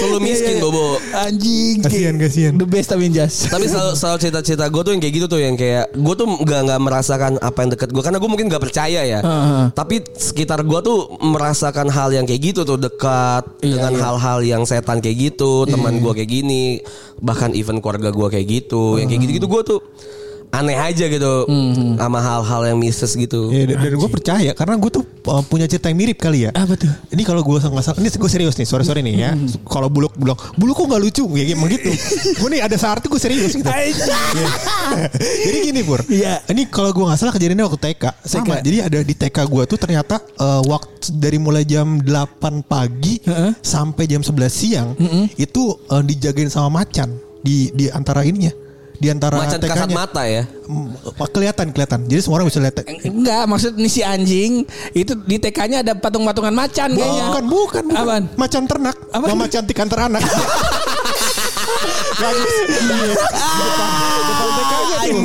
Selalu 0.00 0.18
miskin 0.24 0.48
Iya, 0.48 0.56
iya. 0.56 0.64
Bobo. 0.64 0.86
Anjing. 1.12 1.76
Kasihan, 1.84 2.14
kasihan. 2.16 2.52
The 2.56 2.64
best 2.64 2.88
tapi 2.88 3.12
jas. 3.12 3.34
Tapi 3.44 3.68
selalu, 3.68 3.92
selalu 3.92 4.16
cerita-cerita 4.24 4.64
gue 4.72 4.82
tuh 4.82 4.92
yang 4.96 5.02
kayak 5.04 5.14
gitu 5.20 5.26
tuh 5.28 5.40
yang 5.44 5.54
kayak 5.60 5.84
gue 5.92 6.14
tuh 6.16 6.26
nggak 6.26 6.60
nggak 6.64 6.80
merasakan 6.80 7.32
apa 7.44 7.58
yang 7.60 7.70
deket 7.76 7.88
gue 7.92 8.02
karena 8.02 8.18
gue 8.18 8.30
mungkin 8.32 8.46
nggak 8.48 8.62
percaya 8.64 9.00
ya. 9.04 9.20
Heeh. 9.20 9.64
Tapi 9.76 9.96
sekitar 10.16 10.64
gue 10.64 10.80
tuh 10.80 10.98
merasakan 11.20 11.92
hal 11.92 12.08
yang 12.16 12.24
kayak 12.24 12.40
gitu 12.40 12.64
tuh 12.64 12.80
dekat 12.80 13.44
Iya, 13.60 13.76
dengan 13.76 13.92
iya. 13.94 14.00
hal-hal 14.00 14.38
yang 14.40 14.62
setan 14.64 15.04
kayak 15.04 15.36
gitu, 15.36 15.68
teman 15.68 16.00
gue 16.00 16.12
kayak 16.16 16.30
gini, 16.30 16.80
bahkan 17.20 17.52
event 17.52 17.84
keluarga 17.84 18.08
gue 18.08 18.28
kayak 18.32 18.46
gitu, 18.48 18.96
yang 18.96 19.12
kayak 19.12 19.28
gitu-gitu 19.28 19.44
gue 19.44 19.62
tuh 19.76 19.80
aneh 20.48 20.76
aja 20.76 21.04
gitu 21.06 21.44
sama 21.96 22.18
hal-hal 22.18 22.62
yang 22.72 22.78
mistis 22.80 23.12
gitu. 23.12 23.52
Iya, 23.52 23.76
dan, 23.76 23.84
dan 23.84 23.92
gue 23.94 24.10
percaya 24.10 24.50
karena 24.56 24.74
gue 24.80 24.90
tuh 24.90 25.04
uh, 25.28 25.44
punya 25.44 25.68
cerita 25.68 25.92
yang 25.92 25.98
mirip 26.00 26.16
kali 26.16 26.48
ya. 26.48 26.50
Apa 26.56 26.74
tuh? 26.74 26.88
Ini 27.12 27.22
kalau 27.22 27.44
gue 27.44 27.60
nggak 27.60 27.84
salah, 27.84 27.98
ini 28.00 28.08
gue 28.08 28.30
serius 28.30 28.56
nih, 28.56 28.64
sore 28.64 28.82
sore 28.82 29.04
nih 29.04 29.14
ya. 29.14 29.30
Kalau 29.68 29.92
buluk 29.92 30.16
buluk, 30.16 30.40
buluk 30.56 30.74
kok 30.74 30.86
nggak 30.88 31.02
lucu, 31.04 31.24
ya 31.36 31.44
emang 31.52 31.68
gitu. 31.68 31.92
gue 32.40 32.48
nih 32.48 32.60
ada 32.64 32.76
saat 32.80 33.04
itu 33.04 33.08
gue 33.12 33.20
serius 33.20 33.52
gitu. 33.52 33.68
Iya. 33.68 34.20
Jadi 35.46 35.58
gini 35.68 35.80
pur, 35.84 36.00
Iya. 36.08 36.40
ini 36.48 36.64
kalau 36.68 36.90
gue 36.96 37.04
nggak 37.04 37.18
salah 37.20 37.32
kejadiannya 37.36 37.64
waktu 37.68 37.80
TK. 37.80 38.04
Sama, 38.24 38.44
TK. 38.58 38.64
jadi 38.64 38.78
ada 38.88 38.98
di 39.04 39.14
TK 39.14 39.36
gue 39.48 39.62
tuh 39.68 39.78
ternyata 39.78 40.20
uh, 40.40 40.60
waktu 40.64 41.12
dari 41.16 41.36
mulai 41.36 41.64
jam 41.64 42.00
8 42.00 42.64
pagi 42.64 43.20
Heeh. 43.24 43.52
sampai 43.60 44.04
jam 44.08 44.20
11 44.24 44.48
siang 44.48 44.88
itu 45.36 45.76
uh, 45.88 46.02
dijagain 46.02 46.48
sama 46.48 46.82
macan 46.82 47.12
di 47.38 47.70
di 47.72 47.86
antara 47.88 48.26
ininya, 48.26 48.50
di 48.98 49.06
antara 49.14 49.38
Macan 49.38 49.62
kasat 49.62 49.90
mata 49.94 50.26
ya. 50.26 50.42
Mm, 50.66 50.90
kelihatan 51.30 51.70
kelihatan. 51.70 52.00
Jadi 52.10 52.20
semua 52.20 52.42
orang 52.42 52.50
bisa 52.50 52.58
lihat. 52.58 52.82
Enggak, 53.06 53.42
maksud 53.46 53.72
nih 53.78 53.90
si 53.90 54.02
anjing 54.02 54.66
itu 54.90 55.12
di 55.22 55.38
TK-nya 55.38 55.86
ada 55.86 55.94
patung-patungan 55.94 56.50
macan 56.50 56.98
kayaknya. 56.98 57.24
Bukan, 57.30 57.44
bukan, 57.46 57.82
bukan. 57.86 58.02
Apaan? 58.02 58.24
Macan 58.34 58.62
ternak. 58.66 58.96
Apa? 59.14 59.24
Mama 59.30 59.46
cantik 59.46 59.78
antar 59.78 60.10
anak. 60.10 60.22
Bagus. 62.18 62.54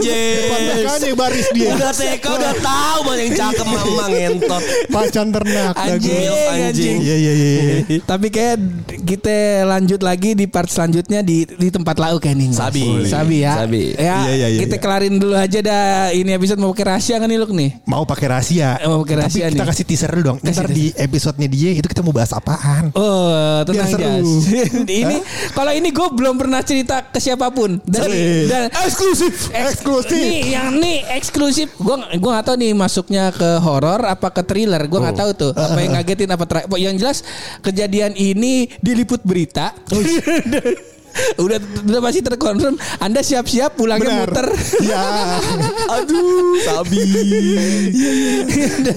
Iya. 0.04 0.22
Depan, 0.44 0.60
TK-nya 0.64 1.14
baris 1.16 1.48
dia. 1.52 1.72
Udah 1.76 1.92
TK 1.92 2.26
udah 2.26 2.54
tahu 2.60 3.00
mana 3.08 3.20
yang 3.24 3.34
cakep 3.36 3.68
mama 3.68 4.06
ngentot. 4.12 4.64
Macan 4.90 5.28
ternak. 5.32 5.74
Anjing, 5.76 6.30
bagus. 6.32 6.64
anjing. 6.72 6.98
Iya, 7.04 7.16
iya, 7.16 7.34
iya. 7.34 7.52
iya. 7.88 8.00
Tapi 8.04 8.28
kayak 8.32 8.58
kita 9.04 9.68
lanjut 9.68 10.00
lagi 10.04 10.36
di 10.38 10.46
part 10.48 10.70
selanjutnya 10.72 11.20
di 11.24 11.44
di 11.48 11.68
tempat 11.72 11.96
lauk 12.00 12.24
kayak 12.24 12.38
nih. 12.40 12.50
Sabi. 12.56 12.84
Sabi 13.08 13.36
ya. 13.44 13.54
Sabi. 13.64 13.84
Ya, 13.98 14.16
Iya, 14.24 14.34
iya, 14.34 14.48
iya, 14.56 14.60
kita 14.64 14.78
iya. 14.80 14.84
kelarin 14.84 15.16
dulu 15.20 15.36
aja 15.36 15.60
dah 15.60 15.86
ini 16.16 16.32
episode 16.32 16.60
mau 16.62 16.72
pakai 16.72 16.86
rahasia 16.96 17.16
kan 17.20 17.28
nih 17.28 17.40
Luk 17.40 17.52
nih. 17.52 17.70
Mau 17.88 18.04
pakai 18.08 18.28
rahasia. 18.32 18.70
Eh, 18.80 18.88
mau 18.88 19.04
pakai 19.04 19.16
rahasia 19.26 19.44
Tapi 19.50 19.56
kita 19.58 19.66
kasih 19.68 19.86
teaser 19.88 20.12
dulu 20.16 20.24
dong. 20.24 20.38
Kasih 20.40 20.52
Ntar 20.54 20.68
di 20.72 20.86
episode-nya 20.96 21.48
dia 21.50 21.70
itu 21.76 21.88
kita 21.90 22.02
mau 22.06 22.14
bahas 22.16 22.32
apaan. 22.32 22.94
Oh, 22.96 23.62
tenang 23.68 23.90
Biar 23.90 24.22
seru. 24.22 24.34
Ini 25.04 25.18
kalau 25.58 25.74
ini 25.74 25.90
gue 25.90 26.08
belum 26.14 26.33
pernah 26.36 26.62
cerita 26.62 27.02
ke 27.02 27.18
siapa 27.18 27.50
pun 27.50 27.78
dari 27.82 28.10
Boleh. 28.10 28.46
dan 28.46 28.64
Eksklusif. 28.70 29.50
Eksklusif. 29.50 30.14
Nih, 30.14 30.42
yang 30.52 30.70
nih 30.76 30.98
eksklusif. 31.12 31.70
Gue 31.76 31.96
gua 32.18 32.32
nggak 32.34 32.46
tahu 32.46 32.58
nih 32.58 32.72
masuknya 32.72 33.30
ke 33.30 33.50
horor 33.58 34.04
apa 34.04 34.28
ke 34.30 34.42
thriller. 34.42 34.82
Gue 34.86 34.98
Oh. 34.98 35.04
nggak 35.04 35.18
tahu 35.18 35.32
tuh 35.34 35.52
apa 35.52 35.78
yang 35.78 35.92
ngagetin 35.98 36.30
apa 36.30 36.46
terakhir. 36.46 36.68
Yang 36.74 36.96
jelas 36.98 37.18
kejadian 37.60 38.14
ini 38.14 38.70
diliput 38.80 39.22
berita. 39.22 39.72
udah 41.38 41.58
udah 41.86 42.00
pasti 42.02 42.20
terkonfirm. 42.26 42.76
Anda 42.98 43.22
siap-siap 43.22 43.78
pulangnya 43.78 44.26
Benar. 44.26 44.30
muter. 44.30 44.48
Ya. 44.82 45.04
Aduh, 46.02 46.58
sabi. 46.66 47.02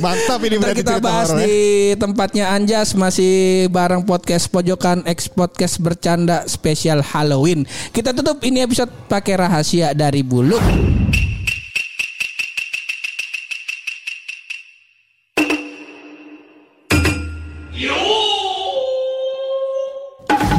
Mantap 0.01 0.41
ini 0.45 0.57
berarti 0.57 0.81
kita 0.83 0.99
bahas 0.99 1.33
ya. 1.37 1.45
di 1.45 1.57
tempatnya 2.01 2.53
Anjas 2.53 2.97
masih 2.97 3.67
bareng 3.69 4.05
podcast 4.09 4.49
pojokan 4.49 5.05
ex 5.05 5.29
podcast 5.29 5.79
bercanda 5.81 6.45
spesial 6.49 7.05
Halloween. 7.05 7.69
Kita 7.93 8.17
tutup 8.17 8.41
ini 8.43 8.65
episode 8.65 8.91
pakai 9.09 9.37
rahasia 9.37 9.93
dari 9.93 10.25
Buluk. 10.25 10.63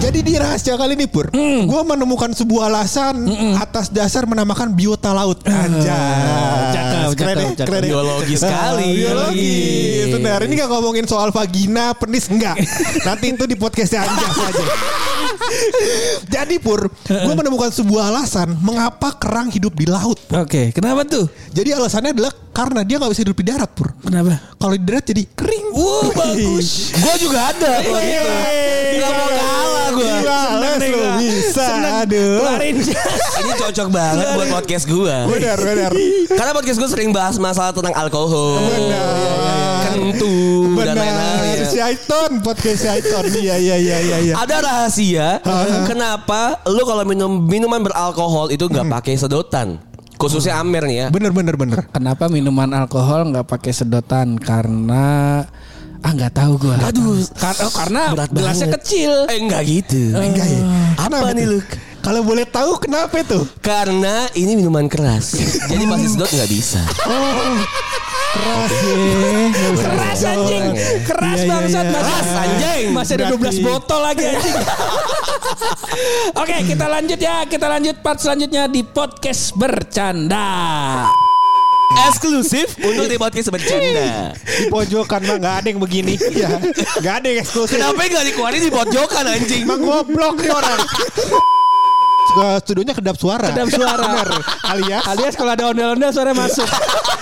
Jadi 0.07 0.23
di 0.23 0.33
rahasia 0.33 0.73
kali 0.73 0.95
ini 0.95 1.03
Pur 1.03 1.27
Hmm. 1.29 1.67
Gue 1.67 1.81
menemukan 1.83 2.31
sebuah 2.31 2.71
alasan 2.71 3.27
Atas 3.53 3.91
dasar 3.91 4.23
menamakan 4.23 4.71
biota 4.71 5.11
laut 5.11 5.43
Anjay 5.43 5.91
Ah, 5.91 6.71
Cakep, 6.71 7.09
Keren 7.13 7.35
cakep, 7.35 7.43
ya, 7.43 7.57
cakep. 7.59 7.73
ya. 7.73 7.81
Biologi 7.83 8.35
sekali. 8.37 8.83
Ah, 8.85 8.95
Biologi 8.95 9.55
Benar 10.15 10.39
Ini 10.41 10.53
gak 10.55 10.69
ngomongin 10.69 11.05
soal 11.05 11.29
vagina 11.29 11.91
Penis 11.91 12.31
Enggak 12.31 12.55
Nanti 13.07 13.25
itu 13.29 13.43
di 13.43 13.55
podcastnya 13.55 13.99
Anjas 14.01 14.31
aja 14.37 14.65
Jadi 16.27 16.55
Pur 16.59 16.89
Gue 17.05 17.33
menemukan 17.33 17.71
sebuah 17.71 18.11
alasan 18.11 18.55
Mengapa 18.59 19.15
kerang 19.17 19.49
hidup 19.49 19.73
di 19.73 19.85
laut 19.87 20.17
Oke, 20.33 20.71
kenapa 20.71 21.03
tuh? 21.07 21.27
Jadi 21.51 21.73
alasannya 21.73 22.11
adalah 22.13 22.33
Karena 22.51 22.81
dia 22.83 22.97
gak 22.97 23.11
bisa 23.13 23.23
hidup 23.23 23.37
di 23.37 23.45
darat 23.47 23.71
Pur 23.71 23.93
Kenapa? 24.01 24.55
Kalau 24.57 24.73
di 24.73 24.83
darat 24.83 25.05
jadi 25.05 25.23
kering 25.33 25.67
Wow, 25.77 26.09
bagus. 26.09 26.89
Gue 27.05 27.15
juga 27.21 27.53
ada 27.53 27.71
gitu. 27.85 27.93
Gak 28.97 29.11
mau 29.13 29.29
kalah 29.29 29.89
gue. 29.93 30.13
Males 30.25 30.73
nih 30.81 30.89
lu. 30.89 31.01
Bisa 31.21 31.65
Seneng. 31.69 31.93
Aduh. 32.01 32.41
Ini 33.41 33.53
cocok 33.61 33.87
banget 33.93 34.25
buat 34.33 34.49
podcast 34.49 34.85
gue. 34.89 35.15
Benar 35.29 35.57
benar 35.61 35.91
Karena 36.33 36.51
podcast 36.57 36.77
gue 36.81 36.89
sering 36.89 37.09
bahas 37.13 37.37
masalah 37.37 37.71
tentang 37.73 37.93
alkohol, 37.93 38.57
Benar. 38.57 39.85
kentu 39.85 40.37
dan 40.81 40.93
Benar. 40.93 40.95
lain-lain. 40.97 41.57
Syaiton 41.67 42.31
podcast 42.41 42.79
Syaiton. 42.81 43.23
Iya 43.37 43.55
iya 43.61 43.75
iya 43.77 43.97
iya 44.01 44.17
iya. 44.17 44.33
Ada 44.33 44.55
rahasia 44.65 45.26
kenapa 45.85 46.61
lu 46.65 46.83
kalau 46.83 47.03
minum 47.03 47.31
minuman 47.39 47.81
beralkohol 47.81 48.49
itu 48.49 48.65
nggak 48.65 48.87
pakai 48.87 49.13
sedotan, 49.15 49.77
khususnya 50.15 50.59
Amer 50.59 50.83
nih 50.85 50.97
ya. 50.97 51.07
Bener 51.09 51.31
bener 51.31 51.55
bener. 51.55 51.85
Kenapa 51.89 52.27
minuman 52.27 52.69
alkohol 52.73 53.29
nggak 53.29 53.47
pakai 53.47 53.71
sedotan? 53.71 54.35
Karena 54.37 55.41
ah 55.97 56.11
nggak 56.13 56.33
tahu 56.33 56.61
gue. 56.61 56.75
Aduh, 56.77 57.17
Karena, 57.35 57.65
karena 57.73 58.01
berat 58.13 58.29
gelasnya 58.29 58.67
banget. 58.69 58.77
kecil. 58.85 59.11
Eh 59.27 59.37
enggak 59.41 59.61
gitu. 59.65 60.01
Enggak 60.13 60.47
ya. 60.47 60.61
Apa 60.95 61.03
Kenapa 61.09 61.29
nih 61.33 61.45
lu? 61.49 61.59
Kalau 61.97 62.21
boleh 62.23 62.45
tahu 62.47 62.71
kenapa 62.79 63.19
itu? 63.19 63.39
Karena 63.59 64.31
ini 64.31 64.55
minuman 64.55 64.87
keras, 64.87 65.35
jadi 65.67 65.83
pasti 65.91 66.07
sedot 66.07 66.29
nggak 66.31 66.49
bisa. 66.55 66.79
Keras 68.37 68.71
ya. 68.71 68.93
Keras 69.77 70.21
anjing, 70.23 70.65
keras 71.03 71.37
Iya, 71.37 71.43
iya, 71.43 71.49
bangsat 71.49 71.85
iya. 71.85 71.91
masih 71.91 72.13
Keras, 72.13 72.29
anjing. 72.35 72.83
Masih 72.93 73.13
ada 73.13 73.25
Berarti- 73.33 73.61
12 73.61 73.67
botol 73.67 73.99
lagi 74.01 74.23
anjing. 74.25 74.55
Oke, 76.41 76.55
kita 76.67 76.85
lanjut 76.87 77.19
ya. 77.19 77.35
Kita 77.45 77.65
lanjut 77.67 77.95
part 78.01 78.19
selanjutnya 78.19 78.63
di 78.67 78.81
podcast 78.83 79.53
bercanda. 79.55 80.47
Eksklusif 82.07 82.77
untuk 82.77 83.07
di 83.07 83.17
podcast 83.17 83.49
bercanda. 83.49 84.35
Di 84.35 84.67
pojokan 84.67 85.21
mah 85.23 85.37
nggak 85.39 85.55
ada 85.63 85.67
yang 85.71 85.79
begini. 85.81 86.13
Ya. 86.29 86.59
Nggak 86.99 87.13
ada 87.23 87.27
yang 87.27 87.39
eksklusif. 87.41 87.79
Kenapa 87.79 88.01
nggak 88.03 88.25
dikeluarin 88.27 88.61
di 88.61 88.71
pojokan 88.71 89.23
anjing? 89.25 89.61
Emang 89.65 89.81
goblok 89.81 90.35
nih 90.37 90.51
orang. 90.51 90.79
Studionya 92.37 92.91
kedap 92.93 93.15
suara. 93.17 93.49
Kedap 93.49 93.71
suara. 93.71 94.03
Bener. 94.03 94.29
Alias 94.67 95.03
Alias 95.07 95.33
kalau 95.33 95.55
ada 95.55 95.71
ondel-ondel 95.71 96.11
suara 96.11 96.35
masuk. 96.35 96.67